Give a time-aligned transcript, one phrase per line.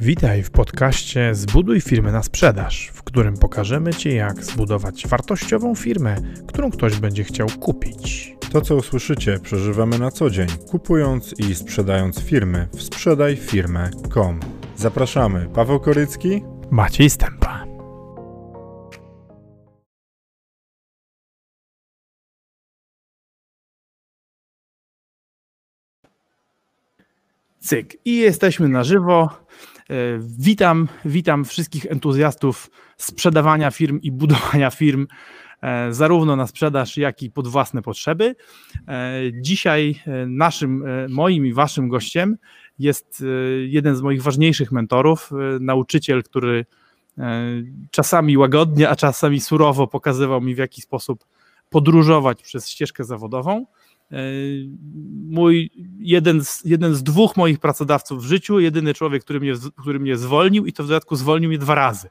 [0.00, 6.16] Witaj w podcaście Zbuduj firmę na sprzedaż, w którym pokażemy Ci, jak zbudować wartościową firmę,
[6.46, 8.36] którą ktoś będzie chciał kupić.
[8.52, 14.40] To, co usłyszycie, przeżywamy na co dzień, kupując i sprzedając firmy w sprzedajfirmę.com.
[14.76, 17.64] Zapraszamy, Paweł Korycki, Maciej Stępa.
[27.60, 27.96] Cyk.
[28.04, 29.44] I jesteśmy na żywo.
[29.90, 29.94] E,
[30.38, 35.06] Witam, witam wszystkich entuzjastów sprzedawania firm i budowania firm,
[35.62, 38.36] e, zarówno na sprzedaż, jak i pod własne potrzeby.
[38.88, 42.36] E, Dzisiaj naszym, moim i waszym gościem
[42.78, 43.24] jest
[43.66, 46.66] jeden z moich ważniejszych mentorów, nauczyciel, który
[47.90, 51.24] czasami łagodnie, a czasami surowo pokazywał mi, w jaki sposób
[51.70, 53.66] podróżować przez ścieżkę zawodową.
[54.14, 54.18] E,
[55.28, 60.00] Mój jeden z, jeden z dwóch moich pracodawców w życiu, jedyny człowiek, który mnie, który
[60.00, 62.08] mnie zwolnił i to w dodatku zwolnił mnie dwa razy.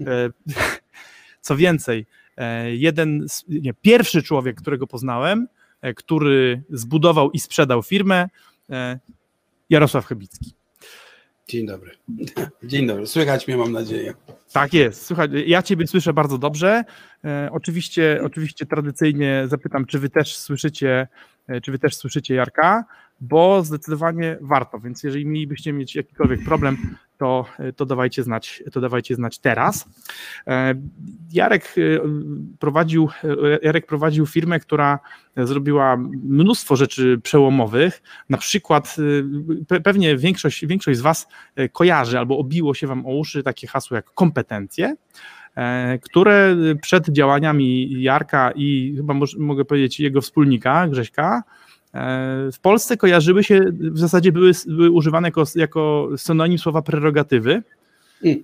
[0.00, 0.30] E,
[1.40, 5.46] Co więcej, e, jeden, nie, pierwszy człowiek, którego poznałem,
[5.96, 8.28] który zbudował i sprzedał firmę,
[9.70, 10.54] Jarosław Chybicki.
[11.48, 11.90] Dzień dobry.
[12.64, 13.06] Dzień dobry.
[13.06, 14.14] Słychać mnie, mam nadzieję.
[14.52, 15.06] Tak jest.
[15.06, 16.84] Słuchaj, ja Ciebie słyszę bardzo dobrze.
[17.24, 21.08] E, oczywiście, oczywiście tradycyjnie zapytam, czy Wy też słyszycie,
[21.62, 22.84] czy Wy też słyszycie Jarka,
[23.20, 24.78] bo zdecydowanie warto.
[24.78, 26.76] Więc jeżeli mielibyście mieć jakikolwiek problem,
[27.18, 29.88] to, e, to, dawajcie, znać, to dawajcie znać teraz.
[30.46, 30.74] E,
[31.32, 31.80] Jarek e,
[32.58, 34.98] prowadził, e, Jarek prowadził firmę, która
[35.36, 38.02] zrobiła mnóstwo rzeczy przełomowych.
[38.28, 39.02] Na przykład e,
[39.64, 43.66] pe- pewnie większość, większość z Was e, kojarzy albo obiło się Wam o uszy takie
[43.66, 44.96] hasło jak kompetencje, e,
[46.02, 51.42] które przed działaniami Jarka i chyba moż- mogę powiedzieć jego wspólnika Grześka
[51.94, 57.62] e, w Polsce kojarzyły się, w zasadzie były, były używane jako, jako synonim słowa prerogatywy.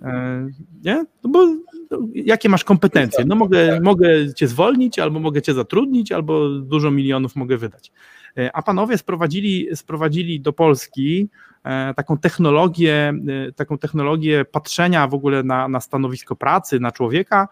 [0.02, 0.48] E,
[0.84, 1.04] Nie?
[1.24, 1.46] No bo
[1.90, 3.24] no, jakie masz kompetencje?
[3.24, 7.92] No mogę, mogę cię zwolnić, albo mogę cię zatrudnić, albo dużo milionów mogę wydać.
[8.36, 11.28] E, A panowie sprowadzili, sprowadzili do Polski
[11.64, 13.12] e, taką technologię,
[13.48, 17.48] e, taką technologię patrzenia w ogóle na, na stanowisko pracy, na człowieka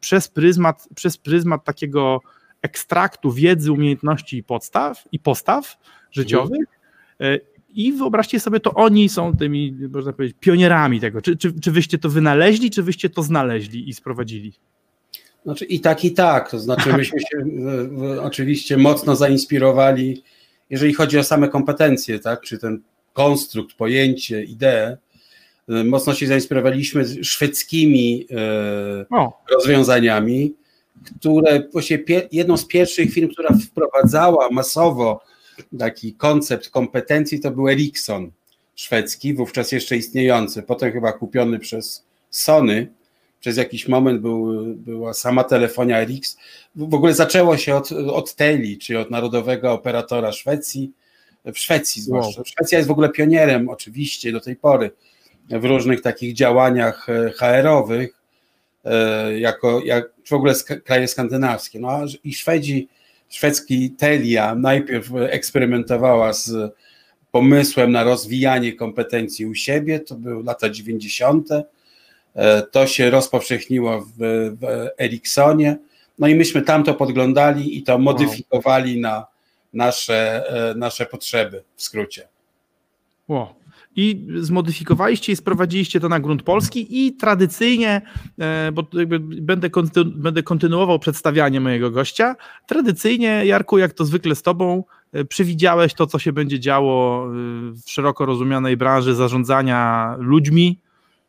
[0.00, 2.20] przez pryzmat, przez pryzmat takiego
[2.62, 5.78] ekstraktu wiedzy, umiejętności i podstaw i postaw
[6.10, 6.66] życiowych.
[7.74, 11.22] I wyobraźcie sobie, to oni są tymi, można powiedzieć, pionierami tego.
[11.22, 14.52] Czy, czy, czy wyście to wynaleźli, czy wyście to znaleźli i sprowadzili?
[15.44, 16.50] Znaczy i tak, i tak.
[16.50, 17.44] To znaczy, myśmy się
[18.22, 20.22] oczywiście mocno zainspirowali,
[20.70, 22.40] jeżeli chodzi o same kompetencje, tak?
[22.40, 22.82] Czy ten
[23.12, 24.96] konstrukt, pojęcie, ideę.
[25.70, 29.04] y, Mocno się zainspirowaliśmy szwedzkimi e,
[29.54, 30.54] rozwiązaniami,
[31.20, 35.20] które właściwie pie, jedną z pierwszych firm, która wprowadzała masowo
[35.78, 38.30] taki koncept kompetencji, to był Ericsson
[38.74, 42.92] szwedzki, wówczas jeszcze istniejący, potem chyba kupiony przez Sony.
[43.42, 46.40] Przez jakiś moment był, była sama telefonia Ericsson.
[46.76, 50.92] W ogóle zaczęło się od, od Teli, czyli od narodowego operatora Szwecji,
[51.44, 52.40] w Szwecji zwłaszcza.
[52.40, 52.44] Wow.
[52.46, 54.90] Szwecja jest w ogóle pionierem oczywiście do tej pory
[55.50, 58.20] w różnych takich działaniach e, HR-owych,
[58.84, 60.54] e, jako, jak w ogóle
[60.84, 61.80] kraje skandynawskie.
[61.80, 62.88] No a i Szwedzi,
[63.28, 66.74] szwedzki Telia najpierw eksperymentowała z
[67.30, 71.48] pomysłem na rozwijanie kompetencji u siebie, to były lata 90.
[72.34, 74.12] E, To się rozpowszechniło w,
[74.60, 75.78] w Ericssonie.
[76.18, 79.26] No i myśmy tam to podglądali i to modyfikowali na
[79.72, 82.28] nasze, e, nasze potrzeby w skrócie.
[83.28, 83.48] Wow.
[83.96, 88.02] I zmodyfikowaliście i sprowadziliście to na grunt polski i tradycyjnie,
[88.38, 94.34] e, bo jakby będę, konty, będę kontynuował przedstawianie mojego gościa, tradycyjnie Jarku, jak to zwykle
[94.34, 94.84] z tobą,
[95.28, 97.26] przewidziałeś to, co się będzie działo
[97.72, 100.78] w szeroko rozumianej branży zarządzania ludźmi,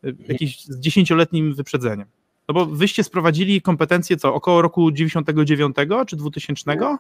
[0.03, 2.07] e, jakieś z dziesięcioletnim wyprzedzeniem.
[2.47, 5.75] No bo wyście sprowadzili kompetencje co, około roku 99
[6.07, 6.97] czy 2000?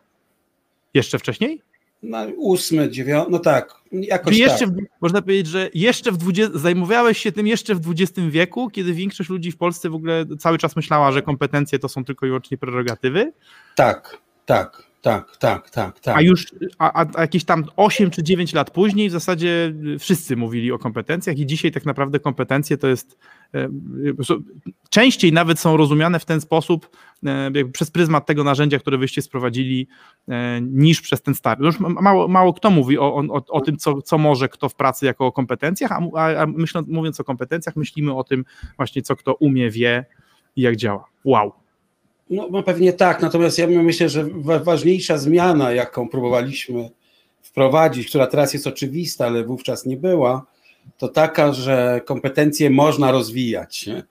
[0.93, 1.61] Jeszcze wcześniej?
[2.03, 4.75] No, ósmy, dziewiąty, no tak, jakoś Czy jeszcze, tak.
[4.75, 8.93] w, można powiedzieć, że jeszcze w 20, zajmowałeś się tym jeszcze w XX wieku, kiedy
[8.93, 12.29] większość ludzi w Polsce w ogóle cały czas myślała, że kompetencje to są tylko i
[12.29, 13.33] wyłącznie prerogatywy,
[13.75, 16.17] Tak, tak, tak, tak, tak, tak.
[16.17, 16.45] a już
[16.77, 21.37] a, a, jakieś tam 8 czy 9 lat później w zasadzie wszyscy mówili o kompetencjach
[21.37, 23.17] i dzisiaj tak naprawdę kompetencje to jest
[23.53, 23.69] e,
[24.23, 24.39] so-
[24.89, 26.89] częściej nawet są rozumiane w ten sposób
[27.73, 29.87] przez pryzmat tego narzędzia, które wyście sprowadzili
[30.61, 31.65] niż przez ten stary.
[31.65, 34.75] Już ma- mało, mało kto mówi o, o, o tym, co, co może kto w
[34.75, 38.45] pracy jako o kompetencjach, a, a myśląc, mówiąc o kompetencjach, myślimy o tym
[38.77, 40.05] właśnie, co kto umie, wie
[40.55, 41.05] i jak działa.
[41.23, 41.62] Wow.
[42.33, 46.89] No, no pewnie tak, natomiast ja myślę, że wa- ważniejsza zmiana, jaką próbowaliśmy
[47.41, 50.45] wprowadzić, która teraz jest oczywista, ale wówczas nie była,
[50.97, 53.87] to taka, że kompetencje można rozwijać.
[53.87, 54.03] Nie?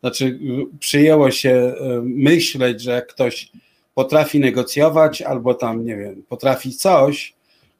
[0.00, 0.38] Znaczy,
[0.78, 3.52] przyjęło się e, myśleć, że jak ktoś
[3.94, 7.34] potrafi negocjować albo tam, nie wiem, potrafi coś,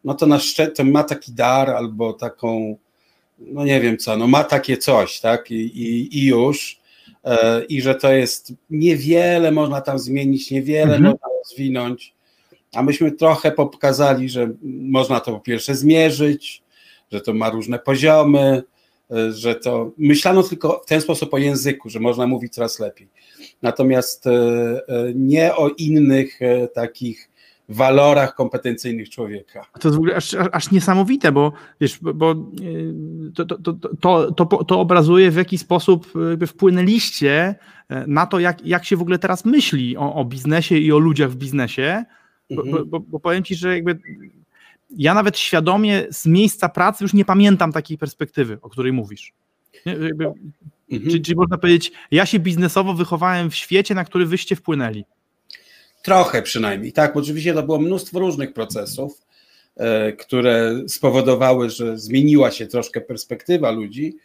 [0.04, 0.38] no to, na
[0.76, 2.76] to ma taki dar albo taką,
[3.38, 6.77] no nie wiem co, no ma takie coś, tak, i, i, i już.
[7.28, 11.02] E, I że to jest niewiele można tam zmienić, niewiele mhm.
[11.02, 12.14] można rozwinąć.
[12.74, 16.62] A myśmy trochę pokazali, że można to po pierwsze zmierzyć,
[17.12, 18.62] że to ma różne poziomy,
[19.10, 23.08] e, że to myślano tylko w ten sposób o języku, że można mówić coraz lepiej.
[23.62, 24.32] Natomiast e,
[25.14, 26.40] nie o innych
[26.74, 27.27] takich
[27.68, 29.66] walorach kompetencyjnych człowieka.
[29.80, 32.34] To jest w ogóle aż, aż niesamowite, bo wiesz, bo
[33.34, 36.12] to, to, to, to, to obrazuje w jaki sposób
[36.46, 37.54] wpłynęliście
[38.06, 41.30] na to, jak, jak się w ogóle teraz myśli o, o biznesie i o ludziach
[41.30, 42.04] w biznesie,
[42.50, 42.88] bo, mhm.
[42.88, 43.98] bo, bo powiem ci, że jakby
[44.90, 49.32] ja nawet świadomie z miejsca pracy już nie pamiętam takiej perspektywy, o której mówisz.
[49.84, 50.52] Jakby, mhm.
[50.88, 55.04] czyli, czyli, można powiedzieć, ja się biznesowo wychowałem w świecie, na który wyście wpłynęli.
[56.02, 57.16] Trochę przynajmniej, tak.
[57.16, 59.22] Oczywiście to było mnóstwo różnych procesów,
[59.76, 64.16] e, które spowodowały, że zmieniła się troszkę perspektywa ludzi,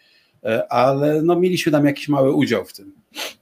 [0.44, 2.94] e, ale no, mieliśmy tam jakiś mały udział w tym.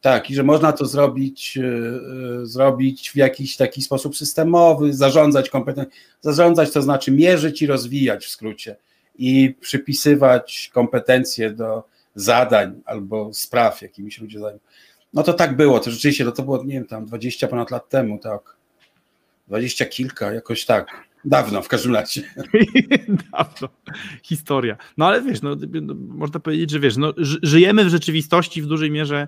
[0.01, 5.93] Tak, i że można to zrobić, e, zrobić w jakiś taki sposób systemowy, zarządzać kompetencje.
[6.21, 8.75] Zarządzać to znaczy mierzyć i rozwijać w skrócie
[9.15, 11.83] i przypisywać kompetencje do
[12.15, 14.59] zadań albo spraw, jakimiś ludzie zajmują.
[15.13, 17.89] No to tak było, to rzeczywiście, no to było, nie wiem, tam 20 ponad lat
[17.89, 18.55] temu, tak.
[19.47, 21.11] 20 kilka, jakoś tak.
[21.25, 22.21] Dawno w każdym razie.
[23.33, 23.69] Dawno.
[24.23, 24.77] Historia.
[24.97, 27.13] No ale wiesz, no, no, można powiedzieć, że wiesz, no,
[27.43, 29.27] żyjemy w rzeczywistości w dużej mierze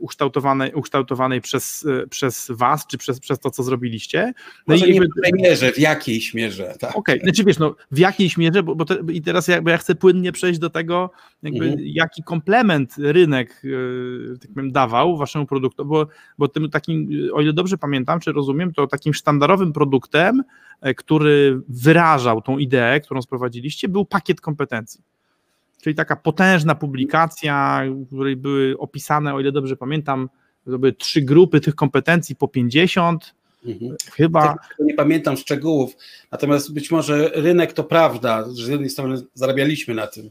[0.00, 4.32] ukształtowanej, ukształtowanej przez, e, przez was, czy przez, przez to, co zrobiliście.
[4.66, 6.76] No Może i nie w mierze, w jakiejś mierze.
[6.80, 6.96] Tak.
[6.96, 7.24] Okej, okay.
[7.24, 10.32] znaczy wiesz, no, w jakiejś mierze, bo, bo te, i teraz jakby ja chcę płynnie
[10.32, 11.10] przejść do tego,
[11.42, 11.82] jakby mhm.
[11.84, 16.06] jaki komplement rynek e, tak powiem, dawał waszemu produktowi, bo,
[16.38, 20.42] bo tym takim, o ile dobrze pamiętam, czy rozumiem, to takim sztandarowym produktem
[20.80, 25.00] E, który wyrażał tą ideę, którą sprowadziliście, był pakiet kompetencji.
[25.82, 30.28] Czyli taka potężna publikacja, w której były opisane, o ile dobrze pamiętam,
[30.66, 33.34] były trzy grupy tych kompetencji po 50.
[33.66, 33.96] Mhm.
[34.12, 34.42] Chyba.
[34.42, 35.96] Tak, nie pamiętam szczegółów,
[36.32, 40.30] natomiast być może rynek to prawda, że z jednej strony zarabialiśmy na tym e,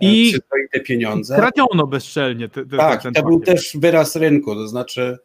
[0.00, 0.34] i
[0.72, 1.36] te pieniądze.
[1.36, 2.48] Traciono bezczelnie.
[2.48, 5.18] Te, te, tak, to był też wyraz rynku, to znaczy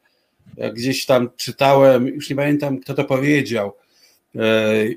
[0.57, 3.73] jak gdzieś tam czytałem, już nie pamiętam kto to powiedział,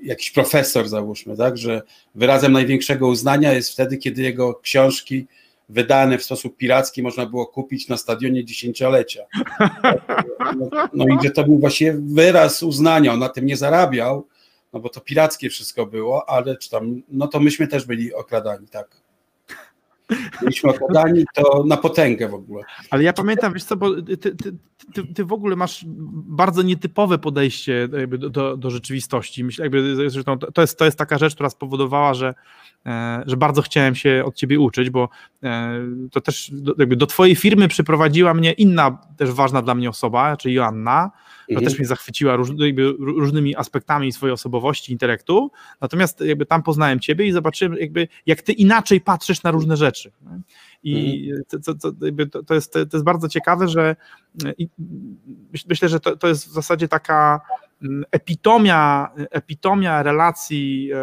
[0.02, 1.82] jakiś profesor, załóżmy, tak, że
[2.14, 5.26] wyrazem największego uznania jest wtedy, kiedy jego książki
[5.69, 9.22] wydane w sposób piracki można było kupić na stadionie dziesięciolecia.
[10.58, 14.26] No, no i że to był właśnie wyraz uznania, on na tym nie zarabiał,
[14.72, 18.69] no bo to pirackie wszystko było, ale czy tam, no to myśmy też byli okradani,
[18.69, 19.03] tak.
[20.40, 22.64] Byliśmy okładani to na potęgę w ogóle.
[22.90, 24.36] Ale ja pamiętam, wiesz co, bo ty, ty,
[24.94, 29.44] ty, ty w ogóle masz bardzo nietypowe podejście do, do, rzeczywistości.
[29.44, 32.34] Myślę, jakby, zresztą to jest, to jest taka rzecz, która spowodowała, że,
[32.86, 35.08] e, że bardzo chciałem się od ciebie uczyć, bo
[35.42, 35.80] e,
[36.12, 40.54] to też jakby do twojej firmy przyprowadziła mnie inna też ważna dla mnie osoba, czyli
[40.54, 41.10] Joanna,
[41.44, 41.70] która mhm.
[41.70, 42.49] też mnie zachwyciła róż,
[42.99, 45.50] różnymi aspektami swojej osobowości, intelektu,
[45.81, 50.12] natomiast jakby tam poznałem ciebie i zobaczyłem jakby jak ty inaczej patrzysz na różne rzeczy.
[50.82, 51.45] I mhm.
[51.49, 53.97] to, to, to, to, jest, to jest bardzo ciekawe, że
[55.68, 57.40] myślę, że to, to jest w zasadzie taka
[57.83, 60.97] mm, epitomia, epitomia relacji e,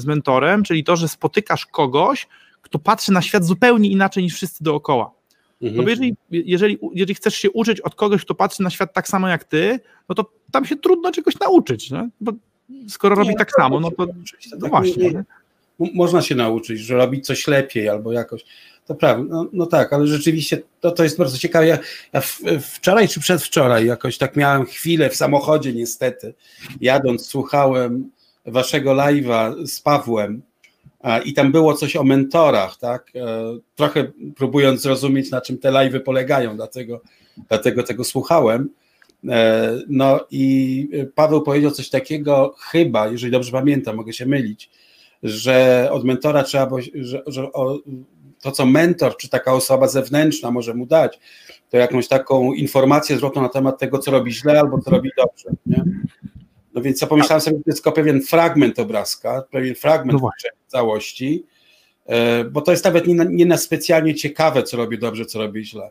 [0.00, 2.28] z mentorem, czyli to, że spotykasz kogoś,
[2.62, 5.21] kto patrzy na świat zupełnie inaczej niż wszyscy dookoła.
[5.62, 5.76] Mhm.
[5.76, 9.08] No bo jeżeli, jeżeli, jeżeli chcesz się uczyć od kogoś, kto patrzy na świat tak
[9.08, 12.08] samo jak ty, no to tam się trudno czegoś nauczyć, nie?
[12.20, 12.32] bo
[12.88, 14.12] skoro nie, robi tak samo, no to, no
[14.60, 15.10] tak właśnie.
[15.10, 15.24] Nie,
[15.94, 18.44] można się nauczyć, że robić coś lepiej albo jakoś.
[18.86, 21.66] To prawda, no, no, tak, ale rzeczywiście to, to jest bardzo ciekawe.
[21.66, 21.78] Ja,
[22.12, 26.34] ja w, wczoraj czy przedwczoraj jakoś tak miałem chwilę w samochodzie niestety,
[26.80, 28.10] jadąc słuchałem
[28.46, 30.42] waszego live'a z Pawłem
[31.24, 33.12] i tam było coś o mentorach, tak?
[33.14, 37.00] E, trochę próbując zrozumieć, na czym te live'y polegają, dlatego,
[37.48, 38.70] dlatego tego słuchałem.
[39.28, 44.70] E, no i Paweł powiedział coś takiego, chyba, jeżeli dobrze pamiętam, mogę się mylić,
[45.22, 47.78] że od mentora trzeba, że, że o,
[48.42, 51.18] to, co mentor czy taka osoba zewnętrzna może mu dać,
[51.70, 55.50] to jakąś taką informację zwrotną na temat tego, co robi źle albo co robi dobrze.
[55.66, 55.84] Nie?
[56.74, 60.30] No więc ja pomyślałem sobie, że to jest tylko pewien fragment obrazka, pewien fragment no
[60.66, 61.44] całości,
[62.06, 65.38] e, bo to jest nawet nie na, nie na specjalnie ciekawe, co robi dobrze, co
[65.38, 65.90] robi źle.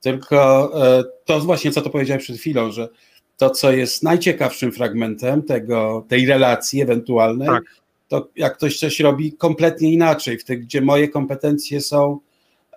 [0.00, 2.88] Tylko e, to właśnie, co to powiedziałem przed chwilą, że
[3.36, 7.62] to, co jest najciekawszym fragmentem tego, tej relacji ewentualnej, tak.
[8.08, 12.18] to jak ktoś coś robi kompletnie inaczej, w tych, gdzie moje kompetencje są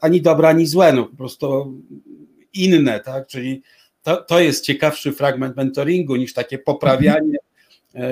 [0.01, 1.73] ani dobre, ani złe, no po prostu
[2.53, 3.27] inne, tak?
[3.27, 3.61] Czyli
[4.03, 7.37] to, to jest ciekawszy fragment mentoringu niż takie poprawianie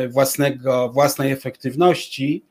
[0.09, 2.45] własnego, własnej efektywności,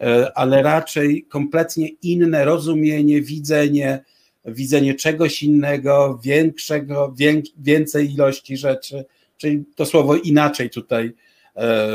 [0.00, 4.04] e, ale raczej kompletnie inne rozumienie, widzenie,
[4.44, 7.14] widzenie czegoś innego, większego,
[7.58, 9.04] więcej ilości rzeczy,
[9.36, 11.12] czyli to słowo inaczej tutaj,
[11.56, 11.88] e,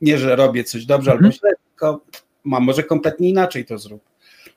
[0.00, 1.32] nie, że robię coś dobrze albo mhm.
[1.32, 2.04] źle, tylko
[2.44, 4.02] mam może kompletnie inaczej to zrób,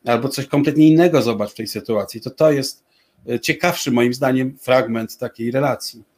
[0.06, 2.84] albo coś kompletnie innego zobacz w tej sytuacji, to to jest
[3.42, 6.13] ciekawszy moim zdaniem fragment takiej relacji.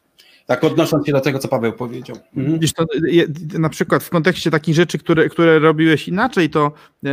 [0.46, 2.18] Tak odnosząc się do tego, co Paweł powiedział.
[2.38, 2.60] Mhm.
[2.60, 2.86] Wiesz, to,
[3.60, 6.72] na przykład w kontekście takich rzeczy, które, które robiłeś inaczej, to,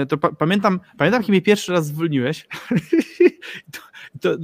[0.09, 2.49] to pamiętam, pamiętam, kiedy mnie pierwszy raz zwolniłeś.
[4.21, 4.39] to,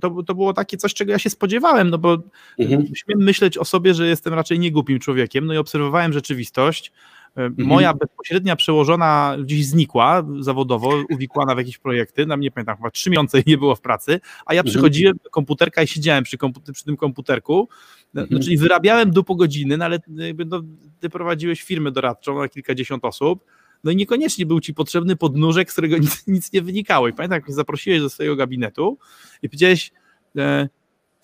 [0.00, 2.18] to, to, było takie coś, czego ja się spodziewałem, no bo
[2.58, 2.86] mhm.
[2.94, 6.92] śmiem myśleć o sobie, że jestem raczej niegłupim człowiekiem, no i obserwowałem rzeczywistość,
[7.36, 7.68] Mhm.
[7.68, 13.10] Moja bezpośrednia przełożona gdzieś znikła zawodowo, uwikłana w jakieś projekty, na mnie pamiętam, chyba trzy
[13.10, 14.72] miesiące nie było w pracy, a ja mhm.
[14.72, 17.68] przychodziłem do komputerka i siedziałem przy, komputer, przy tym komputerku,
[18.14, 18.42] no, mhm.
[18.42, 19.98] czyli wyrabiałem do po godziny, no ale
[20.46, 20.62] no,
[21.00, 23.44] ty prowadziłeś firmę doradczą na kilkadziesiąt osób,
[23.84, 27.08] no i niekoniecznie był ci potrzebny podnóżek, z którego nic, nic nie wynikało.
[27.08, 28.98] I pamiętam, jak mnie zaprosiłeś do swojego gabinetu
[29.42, 29.92] i powiedziałeś,
[30.36, 30.68] e,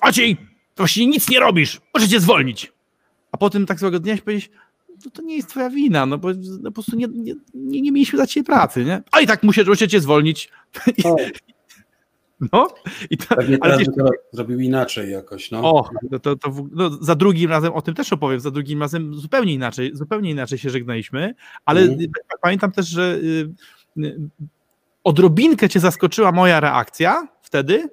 [0.03, 0.37] Maciej,
[0.77, 2.73] właściwie nic nie robisz, możecie zwolnić.
[3.33, 4.51] A potem tak złego dnia powiedzieć,
[5.05, 6.29] no to nie jest twoja wina, no bo
[6.61, 7.07] no po prostu nie,
[7.55, 9.03] nie, nie, mieliśmy dla ciebie pracy, nie?
[9.13, 10.49] A i tak muszę, muszę cię zwolnić.
[12.53, 12.69] No,
[13.11, 13.89] i to, ale wiesz,
[14.33, 15.51] zrobił inaczej jakoś.
[15.51, 15.61] No.
[15.63, 19.15] O, to, to, to no, za drugim razem o tym też opowiem, za drugim razem
[19.15, 21.35] zupełnie inaczej, zupełnie inaczej się żegnaliśmy,
[21.65, 21.99] ale mm.
[22.43, 23.49] pamiętam też, że y,
[23.99, 24.21] y,
[25.05, 27.89] odrobinkę cię zaskoczyła moja reakcja wtedy,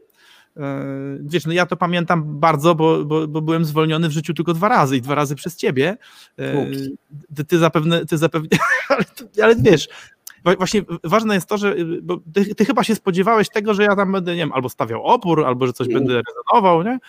[0.59, 0.85] E,
[1.21, 4.69] wiesz, no ja to pamiętam bardzo, bo, bo, bo, byłem zwolniony w życiu tylko dwa
[4.69, 5.97] razy i dwa razy przez ciebie.
[6.39, 6.65] E,
[7.35, 8.49] ty, ty zapewne, ty zapewne
[8.89, 9.03] ale,
[9.43, 9.89] ale wiesz,
[10.43, 11.75] właśnie ważne jest to, że
[12.33, 15.45] ty, ty, chyba się spodziewałeś tego, że ja tam będę, nie wiem, albo stawiał opór,
[15.45, 15.99] albo że coś mm.
[15.99, 16.99] będę rezonował, nie?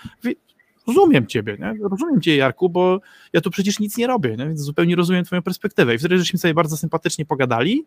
[0.86, 1.88] Rozumiem ciebie, nie?
[1.88, 3.00] Rozumiem cię, Jarku, bo
[3.32, 4.46] ja tu przecież nic nie robię, nie?
[4.46, 5.94] więc zupełnie rozumiem twoją perspektywę.
[5.94, 7.86] I wtedy żeśmy sobie bardzo sympatycznie pogadali.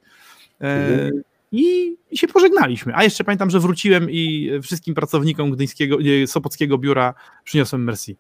[0.59, 1.23] Mm
[1.53, 2.95] i, i, się pożegnaliśmy.
[2.95, 8.15] A jeszcze pamiętam, że wróciłem i wszystkim pracownikom gdyńskiego, Sopockiego biura przyniosłem Mercy.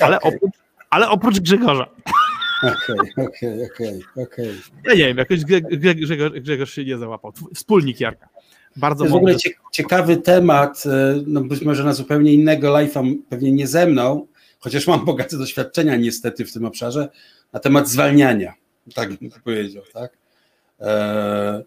[0.00, 0.32] Ale, okay.
[0.34, 0.52] oprócz,
[0.90, 1.86] ale oprócz Grzegorza.
[2.62, 4.60] Okej, okej, okej, okej.
[4.84, 5.44] Ja nie wiem, jakoś
[5.96, 7.32] Grzegorz, Grzegorz się nie załapał.
[7.54, 8.28] Wspólnik Jarka.
[8.76, 9.34] Bardzo w ogóle
[9.72, 14.26] ciekawy temat, e, no być może na zupełnie innego live'a, pewnie nie ze mną,
[14.58, 17.08] chociaż mam bogate doświadczenia niestety w tym obszarze,
[17.52, 18.54] na temat zwalniania,
[18.94, 20.12] tak bym powiedział, tak?
[20.80, 21.62] Eee,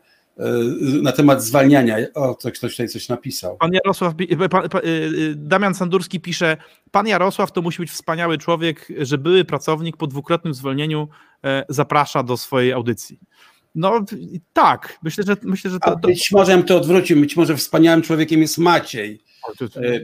[1.02, 1.98] na temat zwalniania.
[2.14, 3.58] O, ktoś tutaj coś napisał.
[3.58, 4.14] Pan Jarosław,
[4.50, 6.58] pan, pan, y, Damian Sandurski pisze,
[6.92, 11.08] pan Jarosław to musi być wspaniały człowiek, że były pracownik po dwukrotnym zwolnieniu
[11.44, 13.20] e, zaprasza do swojej audycji.
[13.76, 14.06] No
[14.54, 16.08] tak, myślę, że myślę, że to, to...
[16.08, 19.20] Być może ja bym to odwrócił, być może wspaniałym człowiekiem jest Maciej, e,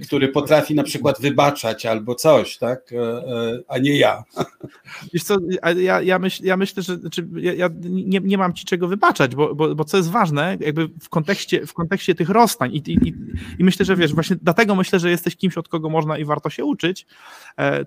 [0.04, 4.24] który potrafi na przykład wybaczać albo coś, tak, e, a nie ja.
[5.14, 5.38] Wiesz co,
[5.76, 9.36] ja, ja, myśl, ja myślę, że znaczy, ja, ja nie, nie mam ci czego wybaczać,
[9.36, 13.14] bo, bo, bo co jest ważne, jakby w kontekście, w kontekście tych rozstań i, i,
[13.60, 16.50] i myślę, że wiesz, właśnie dlatego myślę, że jesteś kimś, od kogo można i warto
[16.50, 17.06] się uczyć,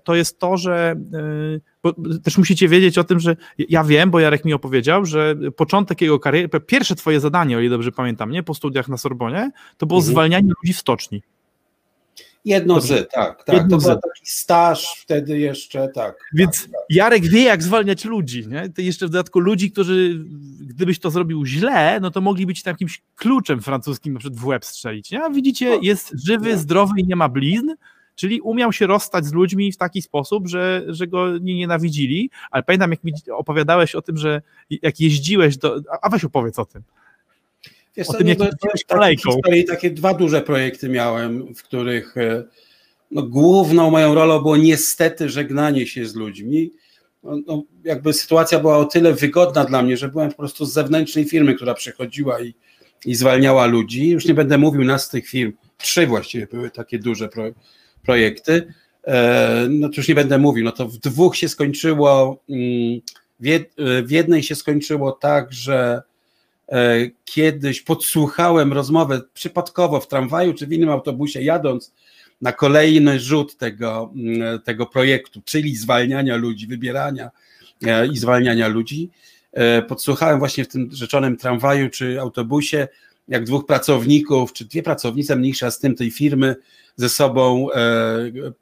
[0.03, 0.95] to jest to, że
[1.83, 1.93] bo
[2.23, 6.19] też musicie wiedzieć o tym, że ja wiem, bo Jarek mi opowiedział, że początek jego
[6.19, 9.99] kariery, pierwsze twoje zadanie, o ile dobrze pamiętam, nie, po studiach na Sorbonie, to było
[9.99, 10.13] mhm.
[10.13, 11.21] zwalnianie ludzi w stoczni.
[12.45, 13.55] Jedno z, tak, tak.
[13.55, 16.15] Jedno to był taki staż wtedy jeszcze, tak.
[16.33, 16.81] Więc tak, tak.
[16.89, 18.69] Jarek wie, jak zwalniać ludzi, nie?
[18.69, 20.25] To jeszcze w dodatku ludzi, którzy,
[20.59, 24.65] gdybyś to zrobił źle, no to mogli być jakimś kluczem francuskim na przykład w łeb
[24.65, 25.23] strzelić, nie?
[25.23, 27.69] A widzicie, no, jest żywy, zdrowy i nie ma blizn,
[28.15, 32.63] Czyli umiał się rozstać z ludźmi w taki sposób, że, że go nie nienawidzili, ale
[32.63, 34.41] pamiętam, jak mi opowiadałeś o tym, że
[34.81, 35.81] jak jeździłeś do...
[36.01, 36.83] A weź opowiedz o tym.
[37.97, 38.37] Wiesz, o tym, jak
[38.87, 39.29] kolejką.
[39.67, 42.43] takie dwa duże projekty miałem, w których e,
[43.11, 46.71] no, główną moją rolą było niestety żegnanie się z ludźmi.
[47.23, 50.73] No, no, jakby sytuacja była o tyle wygodna dla mnie, że byłem po prostu z
[50.73, 52.53] zewnętrznej firmy, która przychodziła i,
[53.05, 54.09] i zwalniała ludzi.
[54.09, 55.53] Już nie będę mówił nas z tych firm.
[55.77, 57.61] Trzy właściwie były takie duże projekty
[58.05, 58.73] projekty.
[59.07, 63.01] E, no to już nie będę mówił, no to w dwóch się skończyło, mm,
[64.03, 66.14] w jednej się skończyło tak, że e,
[67.25, 71.93] kiedyś podsłuchałem rozmowę przypadkowo w tramwaju czy w innym autobusie jadąc
[72.41, 77.31] na kolejny rzut tego, mm, tego projektu, czyli zwalniania ludzi, wybierania
[77.85, 79.09] e, i zwalniania ludzi.
[79.87, 82.87] Podsłuchałem właśnie w tym rzeczonym tramwaju czy autobusie,
[83.27, 86.55] jak dwóch pracowników, czy dwie pracownice mniejsza z tym tej firmy
[86.95, 87.77] ze sobą e,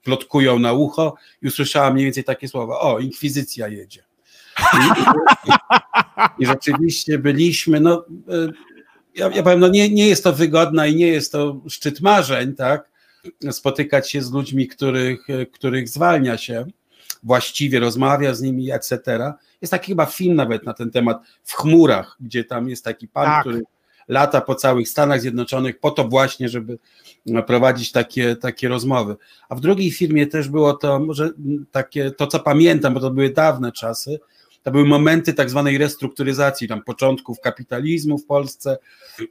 [0.03, 4.03] plotkują na ucho i usłyszałam mniej więcej takie słowa, o, inkwizycja jedzie.
[4.59, 5.01] I,
[5.49, 5.53] i,
[6.39, 8.05] i rzeczywiście byliśmy, no
[9.15, 12.55] ja, ja powiem, no nie, nie jest to wygodna i nie jest to szczyt marzeń,
[12.55, 12.91] tak?
[13.51, 16.65] Spotykać się z ludźmi, których, których zwalnia się
[17.23, 18.99] właściwie, rozmawia z nimi, etc.
[19.61, 23.25] Jest taki chyba film nawet na ten temat w chmurach, gdzie tam jest taki pan,
[23.25, 23.41] tak.
[23.41, 23.61] który
[24.07, 26.79] lata po całych Stanach Zjednoczonych po to właśnie, żeby
[27.47, 29.15] prowadzić takie, takie rozmowy.
[29.49, 31.31] A w drugiej firmie też było to, może
[31.71, 34.19] takie, to co pamiętam, bo to były dawne czasy,
[34.63, 38.77] to były momenty tak zwanej restrukturyzacji, tam początków kapitalizmu w Polsce,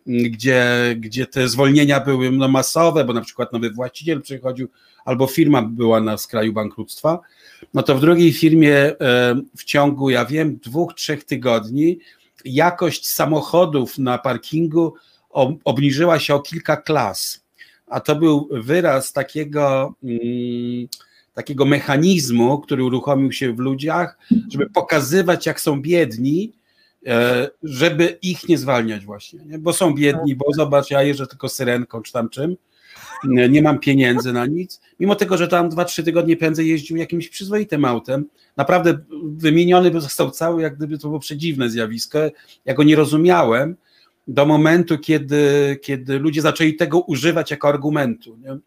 [0.06, 0.64] gdzie,
[0.98, 4.68] gdzie te zwolnienia były no, masowe, bo na przykład nowy właściciel przychodził,
[5.04, 7.20] albo firma była na skraju bankructwa.
[7.74, 8.94] No to w drugiej firmie e,
[9.56, 11.98] w ciągu, ja wiem, dwóch, trzech tygodni
[12.44, 14.94] jakość samochodów na parkingu
[15.64, 17.44] obniżyła się o kilka klas.
[17.86, 19.94] A to był wyraz takiego.
[20.02, 20.88] Hmm,
[21.34, 24.18] takiego mechanizmu, który uruchomił się w ludziach,
[24.50, 26.52] żeby pokazywać, jak są biedni,
[27.06, 29.58] e, żeby ich nie zwalniać właśnie, nie?
[29.58, 32.56] bo są biedni, bo zobacz, ja jeżdżę tylko syrenką czy tam czym,
[33.24, 37.84] nie mam pieniędzy na nic, mimo tego, że tam 2-3 tygodnie prędzej jeździł jakimś przyzwoitym
[37.84, 38.24] autem,
[38.56, 42.18] naprawdę wymieniony został cały, jak gdyby to było przedziwne zjawisko,
[42.64, 43.76] ja go nie rozumiałem,
[44.28, 48.58] do momentu, kiedy, kiedy ludzie zaczęli tego używać jako argumentu, nie?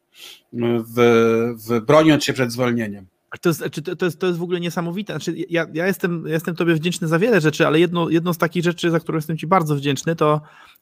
[0.95, 3.05] W, w broniąc się przed zwolnieniem.
[3.41, 3.63] To jest,
[3.99, 5.13] to, jest, to jest w ogóle niesamowite.
[5.13, 8.37] Znaczy, ja, ja, jestem, ja jestem Tobie wdzięczny za wiele rzeczy, ale jedno, jedną z
[8.37, 10.41] takich rzeczy, za które jestem Ci bardzo wdzięczny, to,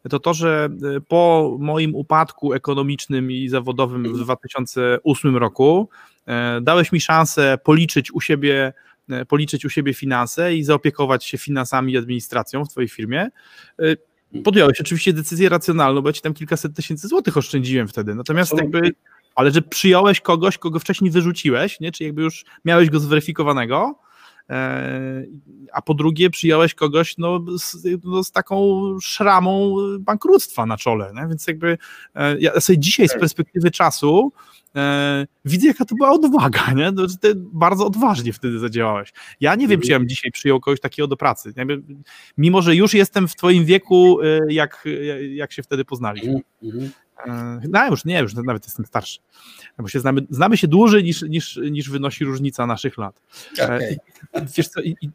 [0.10, 5.90] to to, że e, po moim upadku ekonomicznym i zawodowym w 2008 roku
[6.26, 8.74] e, dałeś mi szansę policzyć u siebie
[9.10, 13.30] e, policzyć u siebie finanse i zaopiekować się finansami i administracją w Twojej firmie
[14.44, 18.16] podjąłeś oczywiście decyzję racjonalną, bo ja ci tam kilkaset tysięcy złotych oszczędziłem wtedy.
[18.16, 18.92] Natomiast jakby,
[19.36, 21.92] ale że przyjąłeś kogoś, kogo wcześniej wyrzuciłeś, nie?
[21.92, 24.00] czy jakby już miałeś go zweryfikowanego,
[25.74, 31.28] a po drugie przyjąłeś kogoś no, z, no, z taką szramą bankructwa na czole, nie?
[31.28, 31.78] więc jakby
[32.16, 34.32] e, ja sobie dzisiaj z perspektywy czasu
[34.76, 36.92] e, widzę, jaka to była odwaga, nie?
[36.92, 39.14] No, ty bardzo odważnie wtedy zadziałałeś.
[39.40, 41.54] Ja nie wiem, czy ja bym dzisiaj przyjął kogoś takiego do pracy.
[42.38, 44.88] Mimo, że już jestem w twoim wieku, e, jak,
[45.30, 46.42] jak się wtedy poznaliśmy.
[46.64, 46.90] Mm -hmm.
[47.70, 49.20] No już nie, już nawet jestem starszy.
[49.80, 53.22] Bo się znamy, znamy się dłużej niż, niż, niż wynosi różnica naszych lat.
[53.64, 53.98] Okay.
[54.58, 55.10] Wiesz co, i, i,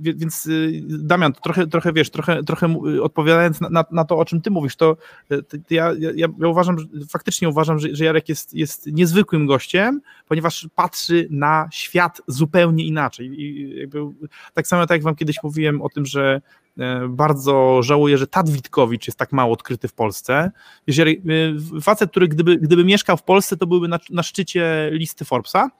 [0.00, 4.50] więc y, Damian, trochę, trochę wiesz, trochę, trochę odpowiadając na, na to, o czym ty
[4.50, 4.96] mówisz, to,
[5.28, 6.76] to ja, ja, ja, uważam,
[7.08, 13.40] faktycznie uważam, że, że Jarek jest, jest niezwykłym gościem, ponieważ patrzy na świat zupełnie inaczej.
[13.40, 13.98] I jakby,
[14.54, 16.61] tak samo tak jak wam kiedyś mówiłem o tym, że E,
[17.08, 20.50] bardzo żałuję, że Tad Witkowicz jest tak mało odkryty w Polsce.
[20.86, 21.22] Jeżeli,
[21.76, 25.70] e, facet, który gdyby, gdyby mieszkał w Polsce, to byłby na, na szczycie listy Forbesa,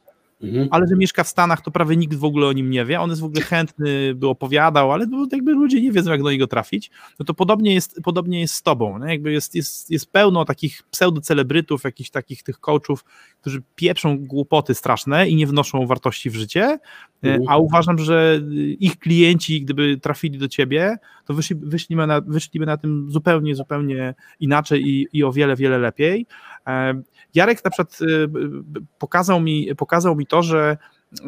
[0.43, 0.69] Mhm.
[0.71, 3.01] Ale że mieszka w Stanach, to prawie nikt w ogóle o nim nie wie.
[3.01, 6.31] On jest w ogóle chętny, by opowiadał, ale no, jakby ludzie nie wiedzą, jak do
[6.31, 6.91] niego trafić.
[7.19, 8.99] No to podobnie jest, podobnie jest z tobą.
[8.99, 9.13] Nie?
[9.13, 13.05] Jakby jest, jest, jest pełno takich pseudocelebrytów, jakichś takich tych coachów,
[13.41, 16.79] którzy pieprzą głupoty straszne i nie wnoszą wartości w życie, e,
[17.23, 17.43] mhm.
[17.49, 18.41] a uważam, że
[18.81, 24.15] ich klienci, gdyby trafili do ciebie, to wyszli, wyszliby, na, wyszliby na tym zupełnie, zupełnie
[24.41, 26.27] inaczej i, i o wiele, wiele lepiej.
[26.67, 27.03] E,
[27.35, 27.99] Jarek na przykład
[28.99, 30.77] pokazał mi, pokazał mi to, że,
[31.13, 31.25] y,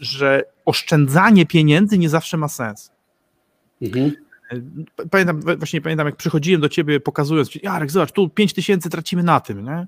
[0.00, 2.92] że oszczędzanie pieniędzy nie zawsze ma sens.
[3.82, 4.12] Mhm.
[5.10, 9.40] Pamiętam, właśnie pamiętam, jak przychodziłem do ciebie pokazując, Jarek, zobacz, tu 5 tysięcy tracimy na
[9.40, 9.86] tym, nie?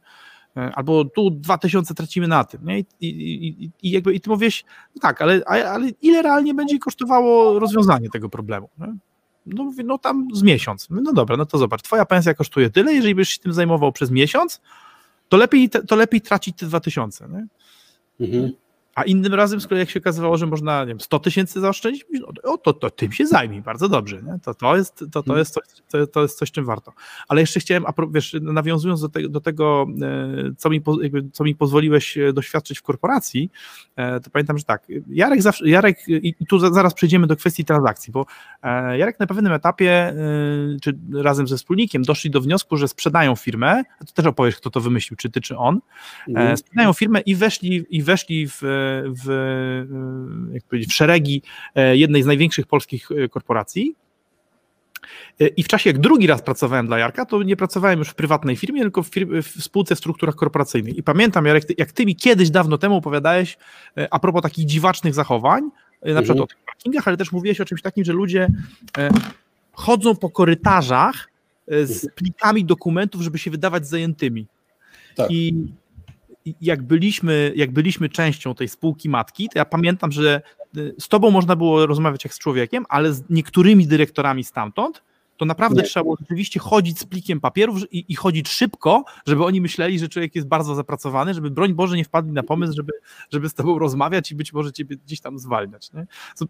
[0.75, 2.61] albo tu 2000 tracimy na tym.
[2.65, 2.79] Nie?
[2.79, 7.59] I, i, i, jakby, I ty mówisz, no tak, ale, ale ile realnie będzie kosztowało
[7.59, 8.69] rozwiązanie tego problemu?
[8.79, 8.95] Nie?
[9.47, 10.89] No, no tam z miesiąc.
[10.91, 14.11] No dobra, no to zobacz, twoja pensja kosztuje tyle, jeżeli byś się tym zajmował przez
[14.11, 14.61] miesiąc,
[15.29, 17.29] to lepiej, to lepiej tracić te 2000.
[17.29, 17.47] Nie?
[18.19, 18.57] Mhm.
[18.95, 22.05] A innym razem, z kolei jak się okazywało, że można nie wiem, 100 tysięcy zaoszczędzić,
[22.45, 24.23] no, to, to tym się zajmij, bardzo dobrze.
[24.23, 24.39] Nie?
[24.43, 25.39] To, to, jest, to, to, mhm.
[25.39, 26.93] jest coś, to, to jest coś, czym warto.
[27.29, 31.55] Ale jeszcze chciałem, wiesz, nawiązując do, te, do tego, e, co mi, jakby, co mi
[31.55, 33.51] pozwoliłeś e, doświadczyć w korporacji,
[33.97, 38.13] e, to pamiętam, że tak, Jarek zawsze, Jarek, i tu zaraz przejdziemy do kwestii transakcji,
[38.13, 38.27] bo
[38.97, 40.15] Jarek na pewnym etapie,
[40.83, 44.71] czy razem ze wspólnikiem, doszli do wniosku, że sprzedają firmę, a to też opowiesz, kto
[44.71, 45.81] to wymyślił, czy ty, czy on,
[46.29, 46.57] mhm.
[46.57, 48.63] sprzedają firmę i weszli, i weszli w
[49.25, 49.27] w,
[50.53, 51.43] jak powiedzieć, w szeregi
[51.75, 53.95] e, jednej z największych polskich e, korporacji.
[55.41, 58.15] E, I w czasie, jak drugi raz pracowałem dla Jarka, to nie pracowałem już w
[58.15, 60.97] prywatnej firmie, tylko w, firmie, w spółce w strukturach korporacyjnych.
[60.97, 63.59] I pamiętam, Jarek, jak ty mi kiedyś dawno temu opowiadałeś
[64.11, 65.63] a propos takich dziwacznych zachowań,
[66.03, 66.41] na przykład mhm.
[66.41, 68.49] o tych parkingach, ale też mówiłeś o czymś takim, że ludzie
[69.73, 71.29] chodzą po korytarzach
[71.69, 74.47] z plikami dokumentów, żeby się wydawać zajętymi.
[75.17, 75.31] Tak.
[75.31, 75.55] I
[76.61, 80.43] jak byliśmy, jak byliśmy częścią tej spółki matki, to ja pamiętam, że
[80.99, 85.03] z tobą można było rozmawiać jak z człowiekiem, ale z niektórymi dyrektorami stamtąd
[85.37, 85.89] to naprawdę nie.
[85.89, 90.09] trzeba było rzeczywiście chodzić z plikiem papierów i, i, chodzić szybko, żeby oni myśleli, że
[90.09, 92.93] człowiek jest bardzo zapracowany, żeby broń Boże nie wpadli na pomysł, żeby,
[93.31, 95.93] żeby z tobą rozmawiać i być może ciebie gdzieś tam zwalniać.
[95.93, 96.07] Nie?
[96.35, 96.45] Co,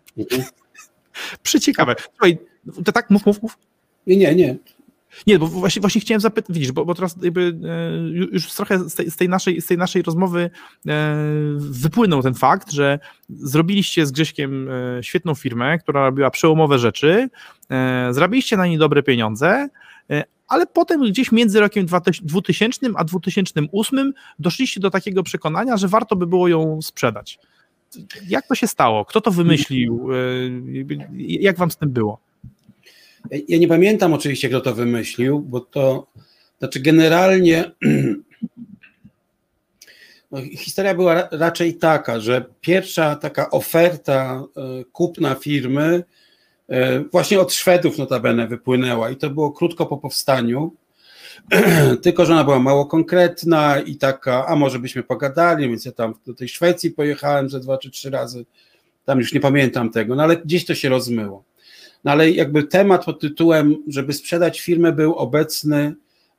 [1.42, 1.94] przyciekawe.
[2.10, 2.38] Słuchaj,
[2.84, 3.58] to tak, mów, mów, mów.
[4.06, 4.56] Nie, nie, nie.
[5.26, 7.98] Nie, bo właśnie, właśnie chciałem zapytać, widzisz, bo, bo teraz jakby e,
[8.32, 10.50] już trochę z tej, z tej, naszej, z tej naszej rozmowy
[10.88, 11.16] e,
[11.56, 12.98] wypłynął ten fakt, że
[13.28, 17.28] zrobiliście z Grześkiem e, świetną firmę, która robiła przełomowe rzeczy,
[18.10, 19.68] zrobiliście na niej dobre pieniądze,
[20.48, 21.86] ale potem gdzieś między rokiem
[22.22, 27.38] 2000 a 2008 doszliście do takiego przekonania, że warto by było ją sprzedać.
[28.28, 29.04] Jak to się stało?
[29.04, 30.08] Kto to wymyślił?
[31.18, 32.20] Jak wam z tym było?
[33.30, 36.06] Ja nie pamiętam oczywiście, kto to wymyślił, bo to
[36.58, 37.70] znaczy generalnie
[40.30, 46.04] no, historia była raczej taka, że pierwsza taka oferta e, kupna firmy
[46.68, 50.74] e, właśnie od Szwedów notabene wypłynęła i to było krótko po powstaniu,
[52.02, 56.14] tylko że ona była mało konkretna i taka, a może byśmy pogadali, więc ja tam
[56.26, 58.44] do tej Szwecji pojechałem ze dwa czy trzy razy,
[59.04, 61.44] tam już nie pamiętam tego, no ale gdzieś to się rozmyło.
[62.04, 65.94] No ale jakby temat pod tytułem, żeby sprzedać firmę, był obecny.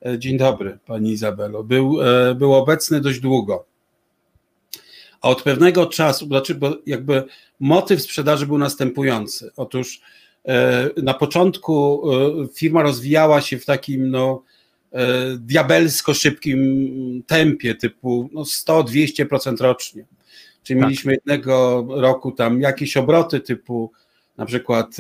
[0.06, 1.64] E, dzień dobry, pani Izabelo.
[1.64, 3.66] Był, e, był obecny dość długo.
[5.22, 7.24] A od pewnego czasu, znaczy, bo jakby
[7.60, 9.52] motyw sprzedaży był następujący.
[9.58, 10.02] Otóż
[10.46, 12.04] e, na początku
[12.54, 14.44] firma rozwijała się w takim no,
[15.38, 20.06] diabelsko szybkim tempie, typu no 100-200% rocznie.
[20.64, 20.90] Czyli tak.
[20.90, 23.92] mieliśmy jednego roku tam jakieś obroty typu
[24.38, 24.96] na przykład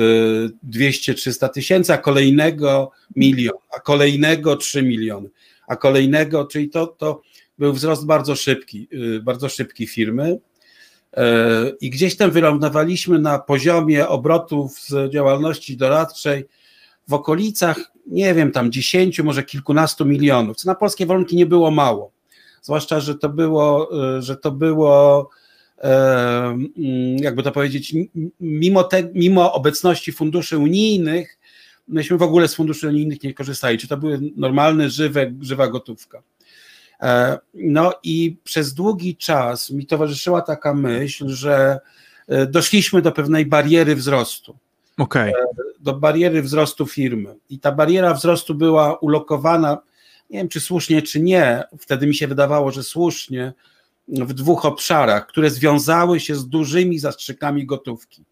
[0.69, 5.29] 200-300 y, tysięcy, a kolejnego milion, a kolejnego 3 miliony,
[5.67, 7.21] a kolejnego, czyli to, to
[7.57, 10.31] był wzrost bardzo szybki, y, bardzo szybki firmy.
[10.31, 11.21] Y,
[11.81, 16.45] I gdzieś tam wylądowaliśmy na poziomie obrotów z działalności doradczej
[17.07, 21.71] w okolicach, nie wiem, tam 10, może kilkunastu milionów, co na polskie warunki nie było
[21.71, 22.11] mało.
[22.61, 25.29] Zwłaszcza, że to było, że to było
[27.17, 27.93] jakby to powiedzieć,
[28.39, 31.37] mimo, te, mimo obecności funduszy unijnych,
[31.87, 33.77] myśmy w ogóle z funduszy unijnych nie korzystali.
[33.77, 36.21] Czy to były normalne, żywe, żywa gotówka.
[37.01, 41.79] E, no i przez długi czas mi towarzyszyła taka myśl, że
[42.27, 44.57] e, doszliśmy do pewnej bariery wzrostu.
[44.97, 45.29] Okay.
[45.29, 45.33] E,
[45.79, 47.35] do bariery wzrostu firmy.
[47.49, 49.77] I ta bariera wzrostu była ulokowana,
[50.29, 53.53] nie wiem czy słusznie, czy nie, wtedy mi się wydawało, że słusznie,
[54.07, 58.23] w dwóch obszarach, które związały się z dużymi zastrzykami gotówki,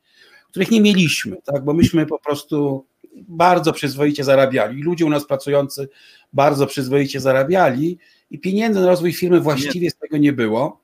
[0.50, 1.64] których nie mieliśmy, tak?
[1.64, 4.84] bo myśmy po prostu bardzo przyzwoicie zarabiali.
[4.84, 5.90] Ludzie u nas pracujący
[6.34, 7.98] bardzo przyzwoicie zarabiali
[8.32, 10.80] i pieniędzy na rozwój firmy właściwie z tego nie było.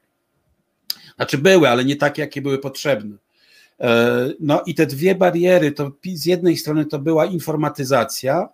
[1.15, 3.15] Znaczy były, ale nie takie, jakie były potrzebne.
[3.79, 8.49] E, no i te dwie bariery, to z jednej strony to była informatyzacja,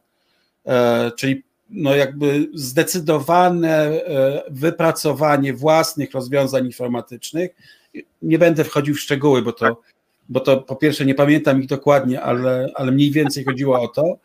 [0.66, 7.52] e, czyli no jakby zdecydowane e, wypracowanie własnych rozwiązań informatycznych.
[8.22, 9.82] Nie będę wchodził w szczegóły, bo to,
[10.30, 14.18] bo to po pierwsze nie pamiętam ich dokładnie, ale, ale mniej więcej chodziło o to,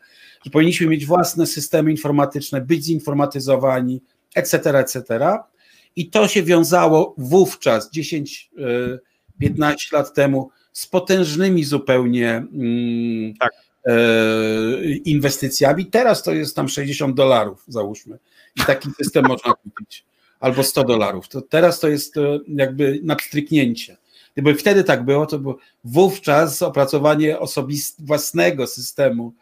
[0.45, 4.01] że powinniśmy mieć własne systemy informatyczne, być zinformatyzowani,
[4.35, 5.37] etc., etc.
[5.95, 13.51] I to się wiązało wówczas, 10-15 e, lat temu, z potężnymi zupełnie mm, tak.
[13.85, 13.93] E,
[15.05, 15.85] inwestycjami.
[15.85, 18.17] Teraz to jest tam 60 dolarów, załóżmy.
[18.55, 20.05] I taki system można kupić.
[20.39, 21.27] Albo 100 dolarów.
[21.27, 23.97] To teraz to jest e, jakby na pstryknięcie.
[24.33, 29.33] Gdyby wtedy tak było, to było wówczas opracowanie osobist własnego systemu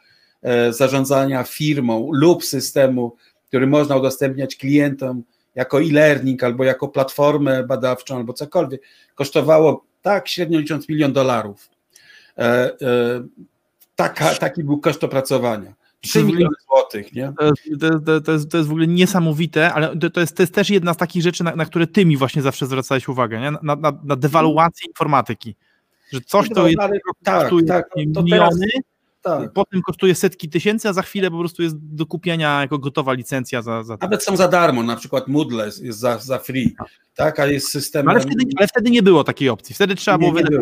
[0.41, 3.15] e, zarządzania firmą lub systemu,
[3.47, 5.23] który można udostępniać klientom
[5.55, 8.81] jako e-learning albo jako platformę badawczą albo cokolwiek,
[9.15, 11.69] kosztowało tak średnio licząc milion dolarów
[13.99, 15.73] Taka, taki był koszt opracowania.
[16.01, 17.33] 3 miliony złotych, nie?
[17.37, 17.61] To jest,
[18.05, 20.93] to, to, jest, to jest w ogóle niesamowite, ale to jest, to jest też jedna
[20.93, 23.51] z takich rzeczy, na, na które ty mi właśnie zawsze zwracałeś uwagę, nie?
[23.51, 25.55] Na, na, na dewaluację informatyki.
[26.13, 26.77] Że coś, to jest,
[27.23, 28.59] tak, tak, miliony, teraz,
[29.21, 29.53] tak.
[29.53, 33.61] Potem kosztuje setki tysięcy, a za chwilę po prostu jest do kupienia jako gotowa licencja
[33.61, 33.83] za.
[33.83, 36.87] za Nawet są za darmo, na przykład Moodle jest, jest za, za free, tak.
[37.15, 38.09] tak, a jest system.
[38.09, 39.75] Ale wtedy, ale wtedy nie było takiej opcji.
[39.75, 40.59] Wtedy trzeba nie, było wydać.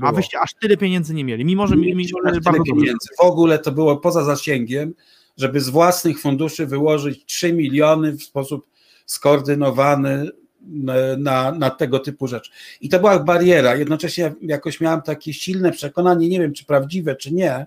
[0.00, 2.10] A wyście aż tyle pieniędzy nie mieli, mimo że mieli
[2.44, 3.08] bardzo pieniędzy.
[3.18, 4.94] W ogóle to było poza zasięgiem,
[5.36, 8.66] żeby z własnych funduszy wyłożyć 3 miliony w sposób
[9.06, 10.30] skoordynowany
[11.18, 12.52] na, na tego typu rzecz.
[12.80, 13.76] I to była bariera.
[13.76, 17.66] Jednocześnie jakoś miałem takie silne przekonanie, nie wiem czy prawdziwe, czy nie,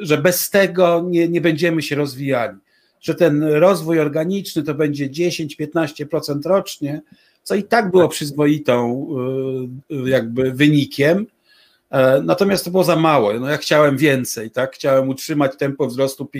[0.00, 2.58] że bez tego nie, nie będziemy się rozwijali.
[3.00, 7.02] Że ten rozwój organiczny to będzie 10-15% rocznie,
[7.42, 9.06] co i tak było przyzwoitą
[10.06, 11.26] jakby wynikiem,
[12.22, 13.32] natomiast to było za mało.
[13.32, 14.74] No ja chciałem więcej, tak?
[14.74, 16.30] Chciałem utrzymać tempo wzrostu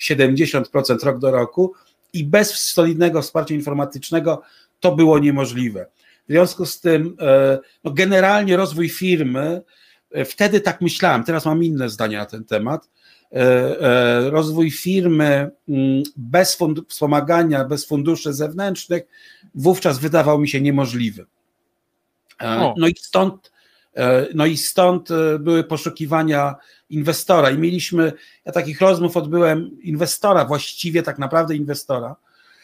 [0.00, 1.72] 50-70% rok do roku
[2.12, 4.42] i bez solidnego wsparcia informatycznego
[4.80, 5.86] to było niemożliwe.
[6.28, 7.16] W związku z tym,
[7.84, 9.62] no generalnie rozwój firmy,
[10.26, 12.88] wtedy tak myślałem, teraz mam inne zdania na ten temat,
[13.34, 19.02] E, e, rozwój firmy mm, bez wspomagania, bez funduszy zewnętrznych,
[19.54, 21.26] wówczas wydawał mi się niemożliwy.
[22.40, 23.54] E, no i stąd,
[24.34, 25.08] no i stąd
[25.40, 26.54] były poszukiwania
[26.90, 28.12] inwestora i mieliśmy,
[28.44, 32.16] ja takich rozmów odbyłem, inwestora, właściwie tak naprawdę inwestora.